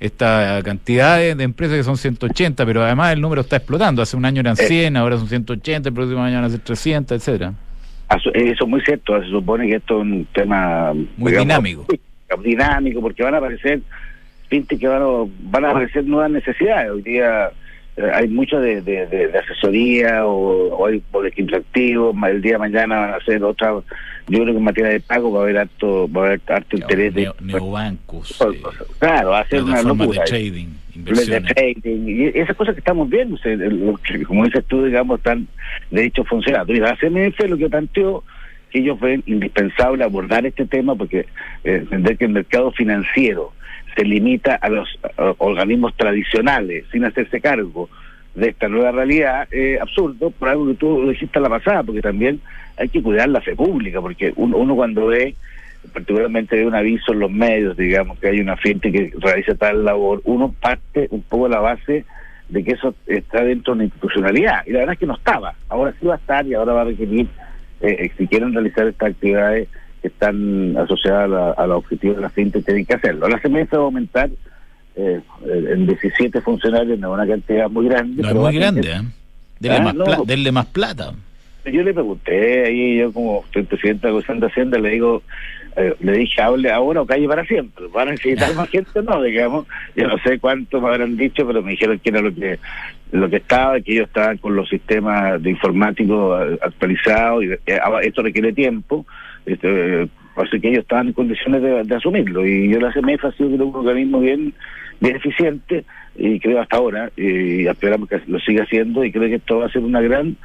[0.00, 4.02] esta cantidad de, de empresas que son 180, pero además el número está explotando.
[4.02, 4.66] Hace un año eran Eh.
[4.66, 7.52] 100, ahora son 180, el próximo año van a ser 300, etcétera.
[8.16, 11.86] Eso eso es muy cierto, se supone que esto es un tema Muy dinámico.
[12.42, 13.80] dinámico, porque van a aparecer
[14.48, 15.06] fintech que van a,
[15.50, 16.90] van a aparecer nuevas necesidades.
[16.90, 17.50] Hoy día
[17.96, 22.52] eh, hay mucho de, de, de- de asesoría o, o hay boletín interactivo, el día
[22.52, 23.74] de mañana van a hacer otra,
[24.28, 26.76] yo creo que en materia de pago va a haber harto, va a haber harto
[26.76, 28.60] interés de Neo- neobancos, eh,
[28.98, 30.24] claro, ser una plataformas de locura.
[30.24, 31.54] trading, de inversiones.
[31.54, 33.38] trading, y esas cosas que estamos viendo,
[34.26, 35.46] como dices tú, digamos, están
[35.90, 36.72] de hecho funcionando.
[36.72, 38.24] Y la CMF lo que planteó
[38.70, 41.20] que ellos ven indispensable abordar este tema porque
[41.64, 43.52] eh, entender que el mercado financiero
[43.94, 47.90] se limita a los a organismos tradicionales sin hacerse cargo
[48.34, 52.00] de esta nueva realidad es absurdo por algo que tú dijiste a la pasada porque
[52.00, 52.40] también
[52.76, 55.34] hay que cuidar la fe pública porque uno, uno cuando ve
[55.92, 59.84] particularmente ve un aviso en los medios digamos que hay una gente que realiza tal
[59.84, 62.04] labor uno parte un poco la base
[62.48, 65.54] de que eso está dentro de una institucionalidad y la verdad es que no estaba
[65.68, 67.26] ahora sí va a estar y ahora va a requerir
[67.82, 69.68] eh, si quieren realizar estas actividades
[70.02, 73.28] que están asociadas a, los objetivos de la gente, tienen que hacerlo.
[73.28, 74.30] La CMF va a aumentar
[74.96, 75.20] eh,
[75.70, 78.22] en 17 funcionarios, no es una cantidad muy grande.
[78.22, 79.00] No es muy grande, ¿eh?
[79.60, 80.04] Denle, Ah, más no.
[80.04, 81.12] pla- denle más plata.
[81.64, 85.22] Yo le pregunté, ahí yo como estoy presidente de la Comisión de Hacienda, le digo,
[85.76, 87.84] eh, le dije, hable ahora o calle para siempre.
[87.94, 89.22] ¿Van a necesitar más gente o no?
[89.22, 92.58] Digamos, yo no sé cuánto me habrán dicho, pero me dijeron que era lo que
[93.12, 97.80] lo que estaba, que ellos estaban con los sistemas de informático eh, actualizados, y eh,
[98.02, 99.04] esto requiere tiempo,
[99.46, 102.44] este, eh, así que ellos estaban en condiciones de, de asumirlo.
[102.46, 104.52] Y yo la CMF ha sido un organismo bien,
[105.02, 105.84] bien eficiente,
[106.16, 109.66] y creo hasta ahora, y esperamos que lo siga haciendo, y creo que esto va
[109.66, 110.36] a ser una gran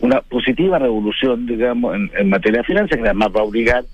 [0.00, 3.84] una positiva revolución, digamos, en, materia de finanzas, que además va a obligar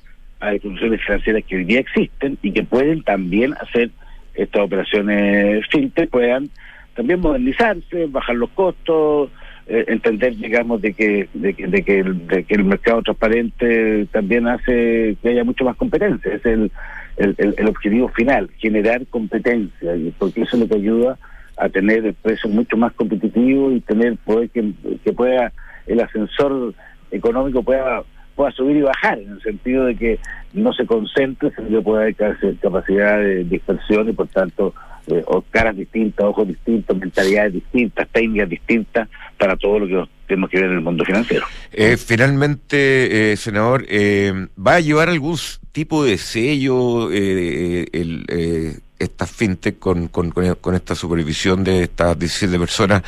[0.41, 3.91] a instituciones financieras que hoy día existen y que pueden también hacer
[4.35, 6.51] estas operaciones fintech, puedan
[6.95, 9.31] también modernizarse, bajar los costos,
[9.67, 15.29] eh, entender, digamos, de que, de, que, de que el mercado transparente también hace que
[15.31, 16.35] haya mucho más competencia.
[16.35, 16.71] Es el,
[17.17, 21.19] el, el- el objetivo final, generar competencia, y porque eso es lo que ayuda
[21.57, 24.73] a tener precios mucho más competitivos y tener poder que,
[25.05, 25.53] que pueda
[25.87, 26.75] el ascensor
[27.11, 28.03] económico pueda
[28.35, 30.19] pueda subir y bajar en el sentido de que
[30.55, 34.75] no se concentre sino que pueda haber ca- capacidad de dispersión y por tanto
[35.07, 39.09] eh, caras distintas, ojos distintos, mentalidades distintas, técnicas distintas
[39.39, 41.47] para todo lo que tenemos que ver en el mundo financiero.
[41.73, 45.37] Eh, finalmente, eh, senador, eh, ¿va a llevar algún
[45.73, 50.33] tipo de sello eh, el, eh, estas fintech con, con,
[50.75, 53.03] esta supervisión de estas 17 personas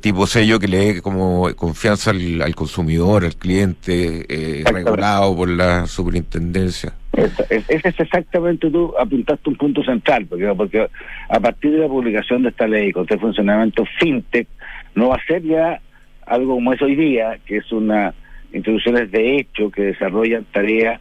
[0.00, 5.48] tipo sello que le dé como confianza al, al consumidor, al cliente, eh, regulado por
[5.48, 6.94] la superintendencia.
[7.12, 10.88] Esa- es- Ese es exactamente tú apuntaste un punto central, porque, porque
[11.28, 14.46] a partir de la publicación de esta ley con este funcionamiento fintech,
[14.94, 15.80] no va a ser ya
[16.26, 18.14] algo como es hoy día, que es una
[18.52, 21.00] instituciones de hecho que desarrollan tareas,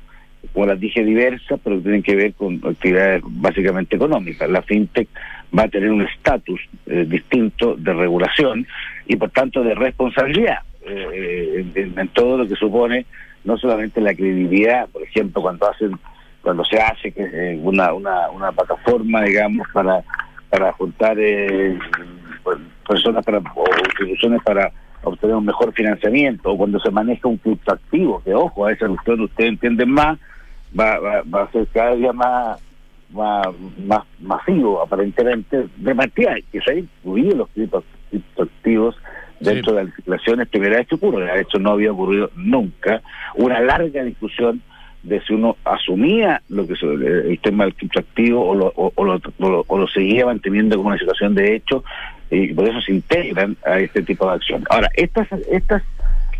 [0.53, 4.49] como las dije, diversas, pero que tienen que ver con actividades básicamente económicas.
[4.49, 5.07] La fintech
[5.57, 8.65] va a tener un estatus eh, distinto de regulación
[9.07, 13.05] y por tanto de responsabilidad eh, en, todo lo que supone
[13.43, 15.91] no solamente la credibilidad, por ejemplo, cuando hacen,
[16.41, 20.03] cuando se hace que eh, una, una, una plataforma, digamos, para
[20.53, 21.79] para juntar eh,
[22.43, 24.71] pues, personas para, o instituciones para
[25.03, 29.21] obtener un mejor financiamiento, o cuando se maneja un criptoactivo, que ojo, a esa cuestión
[29.21, 30.17] ustedes entienden más,
[30.77, 32.59] va, va, va a ser cada día más
[33.11, 33.45] más,
[33.85, 38.95] más masivo aparentemente de partida que se incluido los cripto- criptoactivos
[39.39, 39.75] dentro Sí.
[39.77, 43.03] de las legislaciones primera vez que ocurre de hecho no había ocurrido nunca
[43.35, 44.63] una larga discusión
[45.03, 48.91] de si uno asumía lo que es el, el tema del criptoactivo o lo, o,
[48.95, 51.83] o lo, o lo- o lo seguía manteniendo como una situación de hecho
[52.33, 54.63] y por eso se integran a este tipo de acción.
[54.69, 55.83] Ahora, estas estas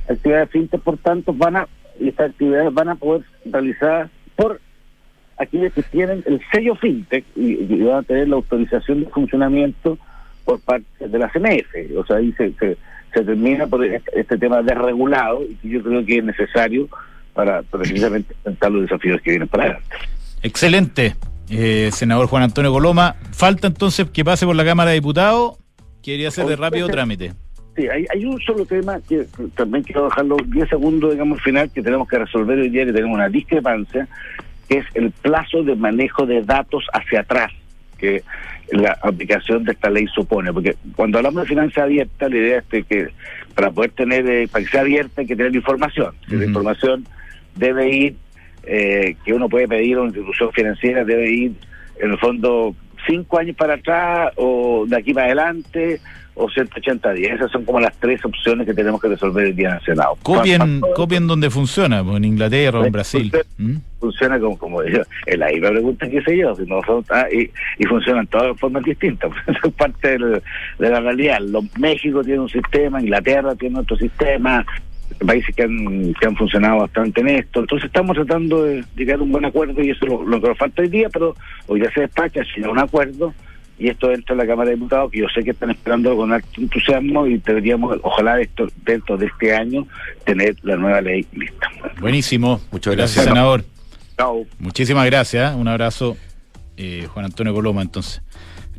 [0.10, 1.68] actividades fintech, por tanto, van a
[2.00, 4.60] estas actividades van a poder realizadas por
[5.38, 9.98] aquellos que tienen el sello fintech y, van a tener la autorización de funcionamiento
[10.46, 11.98] por parte de la CNF.
[11.98, 12.78] O sea, ahí se, se,
[13.14, 16.90] se termina por este, este tema desregulado y que yo creo que es necesario
[17.34, 19.96] para precisamente enfrentar los desafíos que vienen para adelante.
[20.44, 21.16] Excelente.
[21.50, 23.16] Eh, senador Juan Antonio Coloma.
[23.32, 25.58] Falta entonces que pase por la Cámara de Diputados.
[26.04, 27.32] Quería hacer de rápido trámite.
[27.76, 29.26] Sí, hay, hay un solo tema que
[29.56, 32.94] también quiero dejarlo 10 segundos, digamos, al final, que tenemos que resolver hoy día, que
[32.94, 34.08] tenemos una discrepancia,
[34.70, 37.52] que es el plazo de manejo de datos hacia atrás
[37.98, 38.22] que
[38.72, 40.52] la aplicación de esta ley supone.
[40.54, 43.08] Porque cuando hablamos de finanzas abiertas, la idea es de que
[43.56, 46.14] para poder tener, eh, para que sea abierta hay que tener información.
[46.26, 46.48] Si La Ujú.
[46.48, 47.08] información
[47.56, 48.16] debe ir,
[48.66, 51.54] eh, que uno puede pedir a una institución financiera, debe ir,
[52.00, 52.76] en el fondo,
[53.06, 56.00] cinco años para atrás o de aquí para adelante
[56.36, 57.36] o 180 días.
[57.36, 60.18] Esas son como las tres opciones que tenemos que resolver el día en el Senado.
[60.24, 63.26] Copien, copien donde funciona, pues, en Inglaterra o en Brasil.
[63.26, 63.76] usted- ¿Mm?
[64.00, 67.50] funciona como, como yo, el ahí me pregunta qué sé yo, si no ah, y,
[67.82, 69.32] y funcionan todas de formas distintas,
[69.64, 70.42] es parte del-
[70.80, 71.38] de la realidad.
[71.40, 74.66] Los, México tiene un sistema, Inglaterra tiene otro sistema,
[75.26, 79.24] países que han, que han funcionado bastante en esto, entonces estamos tratando de llegar a
[79.24, 81.36] un buen acuerdo y eso es lo, lo que nos falta hoy día, pero
[81.68, 83.34] hoy ya se despacha, se llega a un acuerdo
[83.78, 86.32] y esto entra en la Cámara de Diputados, que yo sé que están esperando con
[86.32, 89.88] alto entusiasmo y deberíamos, ojalá esto, dentro de este año,
[90.26, 91.68] tener la nueva ley lista.
[92.00, 92.62] Buenísimo.
[92.72, 93.34] Muchas gracias, gracias.
[93.34, 93.66] senador.
[94.18, 94.46] Chao.
[94.60, 95.56] Muchísimas gracias.
[95.56, 96.16] Un abrazo,
[96.78, 98.22] eh, Juan Antonio Coloma, entonces.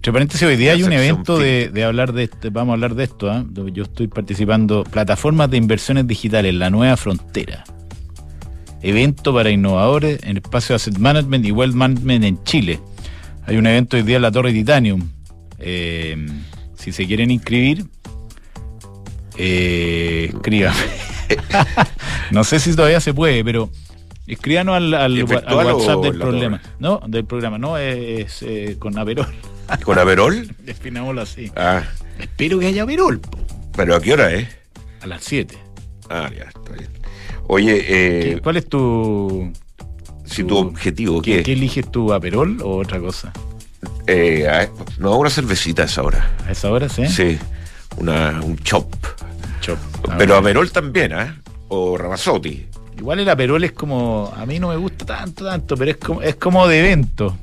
[0.04, 3.04] Entre paréntesis, hoy día hay un evento de, hablar de este, vamos a hablar de
[3.04, 3.42] esto, ¿ah?
[3.72, 7.64] yo estoy participando, plataformas de inversiones digitales, la nueva frontera.
[8.82, 12.80] Evento para innovadores en espacio de Asset Management y Wealth Management en Chile.
[13.46, 15.08] Hay un evento hoy día en la Torre Titanium.
[15.58, 16.26] Eh,
[16.74, 17.86] si se quieren inscribir,
[19.38, 20.76] eh, escríbame.
[22.30, 23.70] no sé si todavía se puede, pero
[24.26, 26.60] escríbanos al, ¿Es WhatsApp del problema.
[26.78, 29.28] No, del programa, no, es, eh, con Aperol.
[29.84, 30.48] ¿Con Averol?
[30.60, 31.50] Definámoslo así.
[31.56, 31.82] Ah,
[32.18, 33.38] Espero que haya Aperol, po.
[33.76, 34.48] pero ¿a qué hora es?
[35.02, 35.56] a las 7.
[36.08, 36.88] Ah, ya, está bien.
[37.46, 39.52] Oye, eh, ¿Cuál es tu.
[40.24, 41.52] si tu objetivo, ¿qué, ¿qué?
[41.52, 43.32] eliges tú, Aperol o otra cosa?
[44.06, 44.66] Eh, ah,
[44.98, 46.34] no, una cervecita a esa hora.
[46.46, 47.06] ¿A esa hora, sí?
[47.06, 47.38] Sí,
[47.98, 48.94] una, un chop.
[49.60, 49.78] Chop.
[50.08, 50.34] Ah, Pero bueno.
[50.36, 51.40] Averol también, ¿ah?
[51.68, 52.66] O Ramazzotti.
[52.96, 54.32] Igual el Aperol es como.
[54.36, 57.36] A mí no me gusta tanto, tanto, pero es como, es como de evento.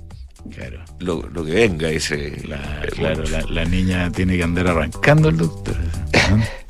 [0.55, 0.83] Claro.
[1.01, 2.41] Lo, lo que venga ese.
[2.47, 5.75] La, eh, claro, la, la niña tiene que andar arrancando el doctor.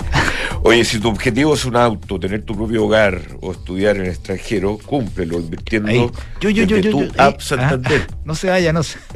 [0.64, 4.10] Oye, si tu objetivo es un auto, tener tu propio hogar o estudiar en el
[4.10, 6.10] extranjero, cúmplelo invirtiendo Ahí.
[6.40, 7.42] Yo, yo, yo, desde yo, tu yo, app.
[7.42, 8.08] Santander.
[8.10, 8.98] Ah, no se vaya, no se.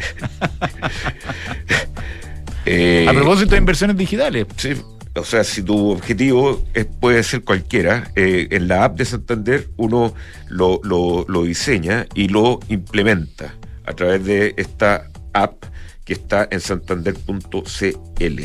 [2.68, 4.48] Eh, A propósito de inversiones digitales.
[4.58, 4.74] Sí,
[5.14, 9.70] o sea, si tu objetivo es, puede ser cualquiera, eh, en la app de Santander
[9.78, 10.16] uno
[10.50, 13.54] lo, lo, lo diseña y lo implementa
[13.86, 15.64] a través de esta app
[16.04, 18.42] que está en santander.cl.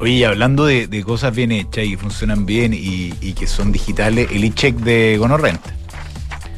[0.00, 3.72] Oye, hablando de, de cosas bien hechas y que funcionan bien y, y que son
[3.72, 5.74] digitales, el e-check de Gonorrenta.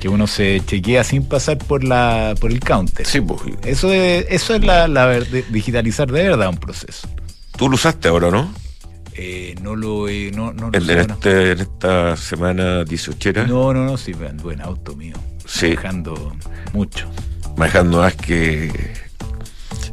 [0.00, 3.06] Que uno se chequea sin pasar por la por el counter.
[3.06, 7.08] Sí, pues, Eso, es, eso es la, la de- digitalizar de verdad un proceso.
[7.56, 8.52] tú lo usaste ahora, ¿no?
[9.14, 13.84] Eh, no lo he- no, no, En, en este- en esta semana 18 No, no,
[13.86, 15.16] no, sí, buen auto mío.
[15.46, 15.68] Sí.
[15.68, 16.36] Manejando
[16.74, 17.08] mucho.
[17.56, 18.70] Manejando más que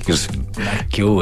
[0.06, 0.20] Que el.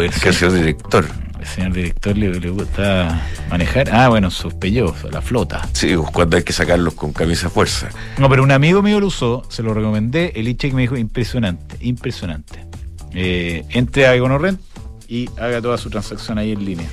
[0.01, 1.05] El que el señor director.
[1.39, 3.89] el señor director le, le gusta manejar.
[3.93, 4.29] Ah, bueno,
[4.59, 5.67] pellos, la flota.
[5.73, 7.89] Sí, cuando hay que sacarlos con camisa fuerza.
[8.17, 11.77] No, pero un amigo mío lo usó, se lo recomendé, el e-check me dijo impresionante,
[11.81, 12.65] impresionante.
[13.13, 14.59] Eh, entre a EconoRent
[15.07, 16.87] y haga toda su transacción ahí en línea.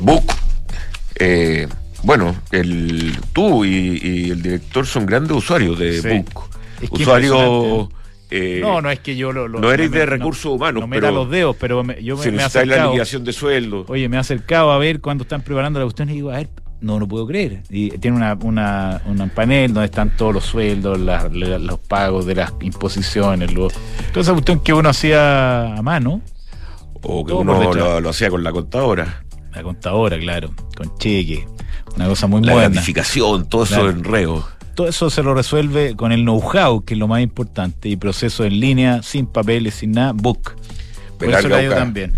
[0.00, 0.24] Book.
[1.16, 1.66] eh,
[2.02, 6.08] bueno, el, tú y, y el director son grandes usuarios de Sí.
[6.08, 6.44] Book.
[6.80, 7.88] Es que Usuarios.
[8.30, 9.48] Eh, no, no es que yo lo...
[9.48, 12.16] lo- no eres me- de recursos humanos, No meta pero los dedos, pero me- yo
[12.16, 13.84] me, si me la liquidación de sueldo.
[13.88, 16.48] Oye, me he acercado a ver cuando están preparando la cuestión y digo, a ver,
[16.80, 17.62] no lo puedo creer.
[17.70, 22.26] Y tiene una, una, una panel donde están todos los sueldos, las- la- los pagos
[22.26, 23.72] de las imposiciones, los-
[24.12, 26.20] toda esa cuestión que uno hacía a mano,
[27.02, 29.24] o que uno lo, lo hacía con la contadora.
[29.54, 31.46] la contadora, claro, con cheque,
[31.96, 32.74] una cosa muy La moderna.
[32.74, 33.90] gratificación, todo eso Claro.
[34.78, 38.44] Todo eso se lo resuelve con el know-how, que es lo más importante, y proceso
[38.44, 40.52] en línea, sin papeles, sin nada, book.
[41.18, 42.12] Por Velar eso le bien.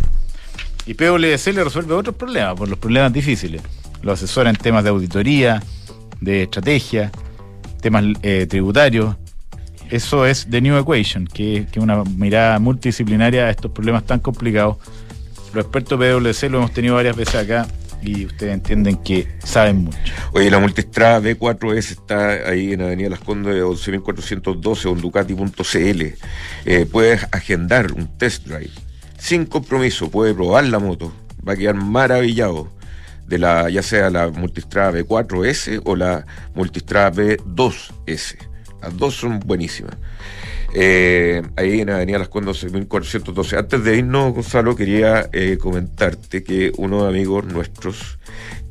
[0.84, 3.62] Y PwC le resuelve otros problemas, por los problemas difíciles.
[4.02, 5.62] Lo asesora en temas de auditoría,
[6.20, 7.10] de estrategia,
[7.80, 9.16] temas eh, tributarios.
[9.88, 14.76] Eso es The New Equation, que es una mirada multidisciplinaria a estos problemas tan complicados.
[15.54, 17.66] Los expertos PwC lo hemos tenido varias veces acá
[18.02, 19.98] y ustedes entienden que saben mucho.
[20.32, 26.02] Oye, la multistrada B4S está ahí en Avenida Las Condes 11.412 o en ducati.cl.
[26.64, 28.70] Eh, puedes agendar un test drive
[29.20, 31.12] sin compromiso, puede probar la moto,
[31.46, 32.68] va a quedar maravillado
[33.26, 38.36] de la ya sea la multistrada B4S o la multistrada B2S.
[38.82, 39.94] Las dos son buenísimas.
[40.74, 43.56] Eh, ahí en Avenida Las Condes 1412.
[43.56, 48.18] Antes de irnos, Gonzalo, quería eh, comentarte que unos amigos nuestros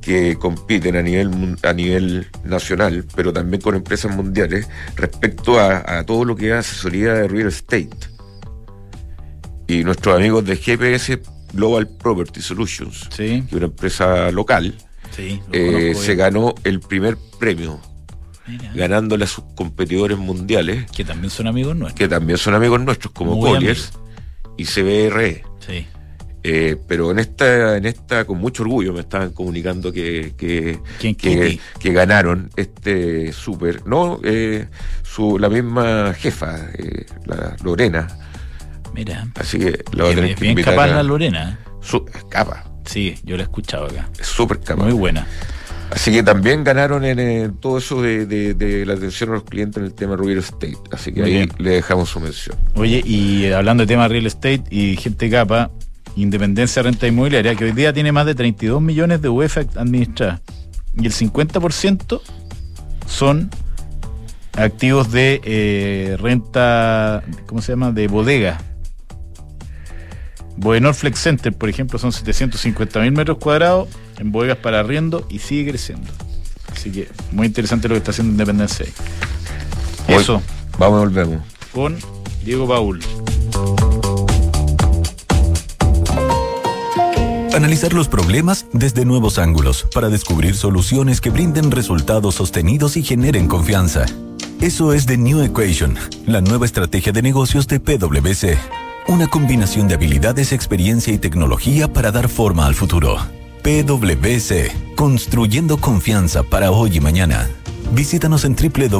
[0.02, 6.06] que compiten a nivel a nivel nacional, pero también con empresas mundiales, respecto a, a
[6.06, 7.89] todo lo que es asesoría de real estate.
[9.68, 11.20] Y nuestros amigos de GPS
[11.54, 14.74] Global Property Solutions, Sí, que es una empresa local,
[15.16, 15.41] sí.
[15.52, 17.80] eh, se ganó el primer premio,
[18.50, 21.97] Mira, ganándole a sus competidores mundiales que también son amigos nuestros.
[22.00, 23.91] que también son amigos nuestros como Colliers
[24.58, 25.43] y CBRE.
[25.66, 25.86] Sí.
[26.41, 31.16] Eh, pero en esta, en esta, con mucho orgullo me estaban comunicando que, que, ¿Quién
[31.16, 33.86] que, ganaron este súper.
[33.86, 34.68] No, eh,
[35.04, 38.08] su, la misma jefa, eh, la Lorena.
[38.93, 39.28] Mira.
[39.36, 41.60] Así que la voy a Es tener que bien invitar capaz a- la Lorena.
[41.82, 44.10] su- capa, Sí, yo la he escuchado acá.
[44.18, 44.84] es súper capaz.
[44.86, 45.28] Muy buena.
[45.91, 49.43] Así que también ganaron en eh, todo eso de, de- de la atención a los
[49.43, 50.77] clientes en el tema real estate.
[50.91, 51.51] Así que Muy ahí bien.
[51.57, 52.55] le dejamos su mención.
[52.75, 55.71] Oye, y eh, hablando de tema real estate y gente capa,
[56.15, 60.41] Independencia Renta Inmobiliaria, que hoy día tiene más de 32 millones de UEF administradas.
[60.95, 62.21] Y el 50%
[63.07, 63.49] son
[64.53, 67.91] activos de eh, renta, ¿cómo se llama?
[67.91, 68.59] De bodega.
[70.57, 73.87] Bodenor Flex Center, por ejemplo, son 750 mil metros cuadrados
[74.20, 76.11] en bodegas para arriendo y sigue creciendo.
[76.72, 78.86] Así que muy interesante lo que está haciendo Independencia
[80.07, 80.41] Eso,
[80.78, 81.41] Vamos y volvemos.
[81.74, 81.97] con
[82.43, 82.99] Diego Paul.
[87.53, 93.47] Analizar los problemas desde nuevos ángulos para descubrir soluciones que brinden resultados sostenidos y generen
[93.47, 94.05] confianza.
[94.61, 98.57] Eso es The New Equation, la nueva estrategia de negocios de PwC.
[99.07, 103.17] Una combinación de habilidades, experiencia y tecnología para dar forma al futuro.
[103.70, 107.47] PwC, construyendo confianza para hoy y mañana.
[107.91, 108.99] Visítanos en www.pwc.cl.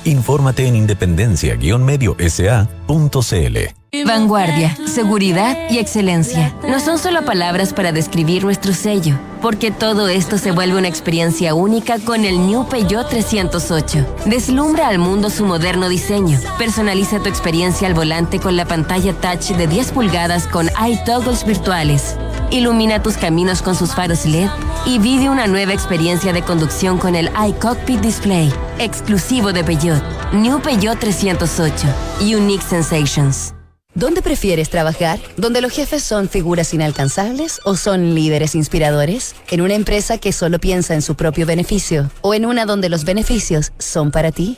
[0.05, 3.57] Infórmate en independencia-mediosa.cl.
[4.05, 6.55] Vanguardia, seguridad y excelencia.
[6.65, 11.53] No son solo palabras para describir nuestro sello, porque todo esto se vuelve una experiencia
[11.53, 14.05] única con el New Peugeot 308.
[14.27, 16.39] Deslumbra al mundo su moderno diseño.
[16.57, 22.15] Personaliza tu experiencia al volante con la pantalla touch de 10 pulgadas con iToggles virtuales.
[22.51, 24.49] Ilumina tus caminos con sus faros LED
[24.85, 30.03] y vive una nueva experiencia de conducción con el iCockpit Display, exclusivo de Peugeot.
[30.33, 31.87] New Peugeot 308.
[32.19, 33.53] Unique Sensations.
[33.93, 35.19] ¿Dónde prefieres trabajar?
[35.37, 39.33] ¿Donde los jefes son figuras inalcanzables o son líderes inspiradores?
[39.49, 42.11] ¿En una empresa que solo piensa en su propio beneficio?
[42.19, 44.57] ¿O en una donde los beneficios son para ti?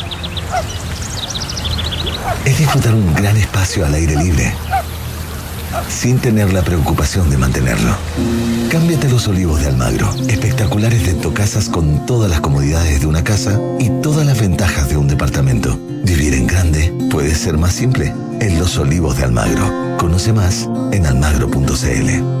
[2.45, 4.53] es disfrutar un gran espacio al aire libre,
[5.89, 7.95] sin tener la preocupación de mantenerlo.
[8.69, 13.89] Cámbiate los olivos de Almagro, espectaculares dentocasas con todas las comodidades de una casa y
[14.01, 15.79] todas las ventajas de un departamento.
[16.03, 19.97] Vivir en grande puede ser más simple en los olivos de Almagro.
[19.97, 22.40] Conoce más en almagro.cl.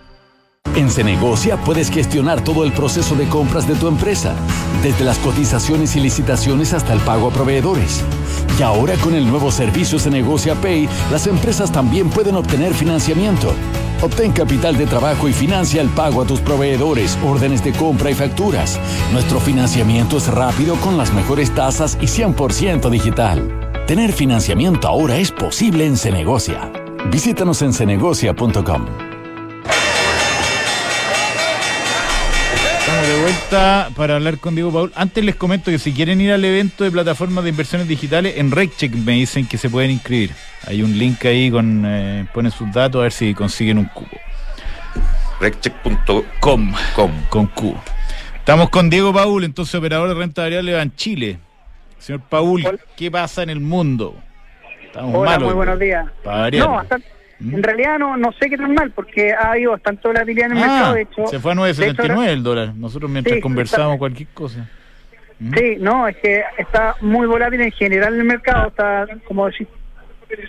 [0.75, 4.33] En Cenegocia puedes gestionar todo el proceso de compras de tu empresa,
[4.81, 8.01] desde las cotizaciones y licitaciones hasta el pago a proveedores.
[8.57, 13.53] Y ahora con el nuevo servicio Cenegocia Pay, las empresas también pueden obtener financiamiento.
[14.01, 18.15] Obtén capital de trabajo y financia el pago a tus proveedores, órdenes de compra y
[18.15, 18.79] facturas.
[19.11, 23.83] Nuestro financiamiento es rápido con las mejores tasas y 100% digital.
[23.87, 26.71] Tener financiamiento ahora es posible en Cenegocia.
[27.11, 29.10] Visítanos en cenegocia.com.
[33.31, 34.91] vuelta para hablar con Diego Paul.
[34.95, 38.51] Antes les comento que si quieren ir al evento de plataformas de inversiones digitales, en
[38.51, 40.31] RegCheck me dicen que se pueden inscribir.
[40.67, 44.09] Hay un link ahí con eh, ponen sus datos a ver si consiguen un cubo.
[45.39, 46.73] Reccheck.com
[47.29, 47.75] con Q.
[48.37, 51.39] Estamos con Diego Paul, entonces operador de renta variable en Chile.
[51.99, 54.15] Señor Paul, ¿qué pasa en el mundo?
[54.85, 55.47] Estamos Hola, malos.
[55.47, 56.05] muy buenos días.
[56.23, 56.67] Para variar.
[56.67, 57.07] No, bastante-
[57.41, 60.63] en realidad no, no sé qué tan mal, porque ha habido bastante volatilidad en el
[60.63, 60.93] Ah, mercado.
[60.93, 62.75] De hecho, se fue a de hecho, 9.79 el dólar.
[62.75, 64.69] Nosotros mientras Sí, conversábamos cualquier cosa.
[65.39, 69.67] Sí, no, es que está muy volátil en general el mercado, está como decir,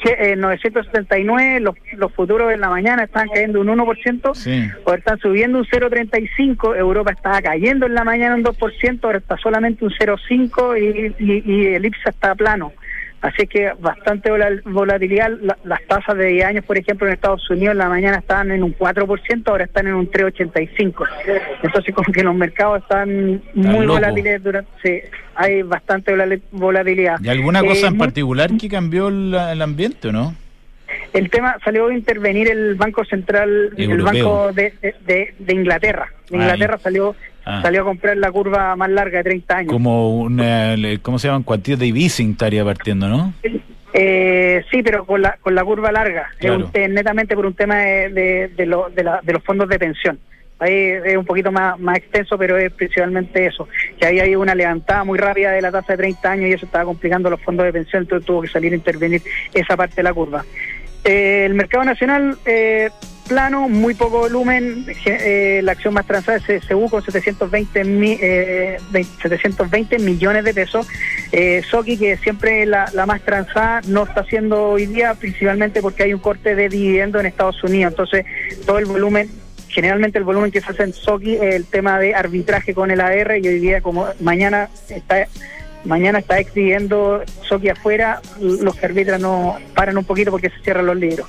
[0.05, 4.69] que, eh, 979, los, los futuros en la mañana están cayendo un 1%, Sí.
[4.85, 9.37] ahora están subiendo un 0,35, Europa estaba cayendo en la mañana un 2%, ahora está
[9.39, 12.73] solamente un 0,5 y, y, y el IPSA está plano.
[13.23, 15.31] Así que bastante vola- volatilidad.
[15.41, 18.51] La- las tasas de 10 años, por ejemplo, en Estados Unidos en la mañana estaban
[18.51, 21.07] en un 4%, ahora están en un 3,85.
[21.63, 24.69] Entonces, como que los mercados están muy volátiles durante...
[24.83, 25.01] Sí,
[25.37, 27.21] hay bastante vola- volatilidad.
[27.23, 30.35] ¿Y alguna Eh, cosa en muy- particular que cambió el, el ambiente o no?
[31.15, 34.35] El tema salió a intervenir el Banco Central, el Europeo.
[34.47, 34.75] Banco de,
[35.07, 36.09] de- Inglaterra.
[36.29, 37.15] De Inglaterra salió
[37.45, 37.61] Ah.
[37.63, 39.73] salió a comprar la curva más larga de 30 años.
[39.73, 41.43] Como una, le- ¿cómo se llaman?
[41.43, 43.33] Quantitative easing estaría partiendo, ¿no?
[43.95, 47.77] Eh, sí, pero con la, con la curva larga, es un netamente por un tema
[47.79, 50.19] de, de, de lo- de la- de los fondos de pensión.
[50.59, 50.73] Ahí
[51.05, 53.69] es un poquito más, más extenso, pero es principalmente eso,
[53.99, 56.67] que ahí hay una levantada muy rápida de la tasa de 30 años y eso
[56.67, 59.21] estaba complicando los fondos de pensión, entonces tuvo que salir a intervenir
[59.53, 60.45] esa parte de la curva.
[61.05, 62.91] Eh, el mercado nacional, eh,
[63.33, 68.77] plano, muy poco volumen, eh, la acción más transada es CSU con 720, mi- eh,
[68.91, 70.87] vein- 720 millones de pesos.
[71.33, 76.03] Eh, Soki, que siempre la, la más transada, no está haciendo hoy día, principalmente porque
[76.03, 77.93] hay un corte de dividendo en Estados Unidos.
[77.93, 78.27] Entonces,
[78.67, 79.31] todo el volumen,
[79.69, 83.39] generalmente el volumen que se hace en Soki el tema de arbitraje con el AR
[83.39, 85.27] y hoy día, como mañana está
[85.85, 90.87] Mañana está exhibiendo Soki afuera, los que arbitran no paran un poquito porque se cierran
[90.87, 91.27] los libros.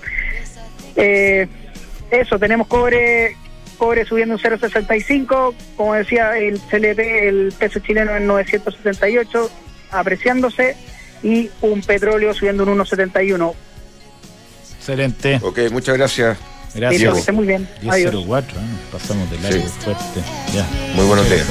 [0.96, 1.48] Eh,
[2.14, 3.36] eso, tenemos cobre
[3.78, 9.50] cobre subiendo un 0,65, como decía el CLP, el peso chileno en 978,
[9.92, 10.78] apreciándose,
[11.24, 13.54] y un petróleo subiendo un 1,71.
[14.78, 15.40] Excelente.
[15.42, 16.38] Ok, muchas gracias.
[16.76, 17.14] Gracias.
[17.14, 17.68] Que esté muy bien.
[17.90, 18.14] Adiós.
[18.14, 18.54] 10.04, ¿eh?
[18.92, 19.74] pasamos del largo Sí.
[19.80, 20.22] fuerte.
[20.54, 20.68] Ya.
[20.96, 21.48] Muy buenos días.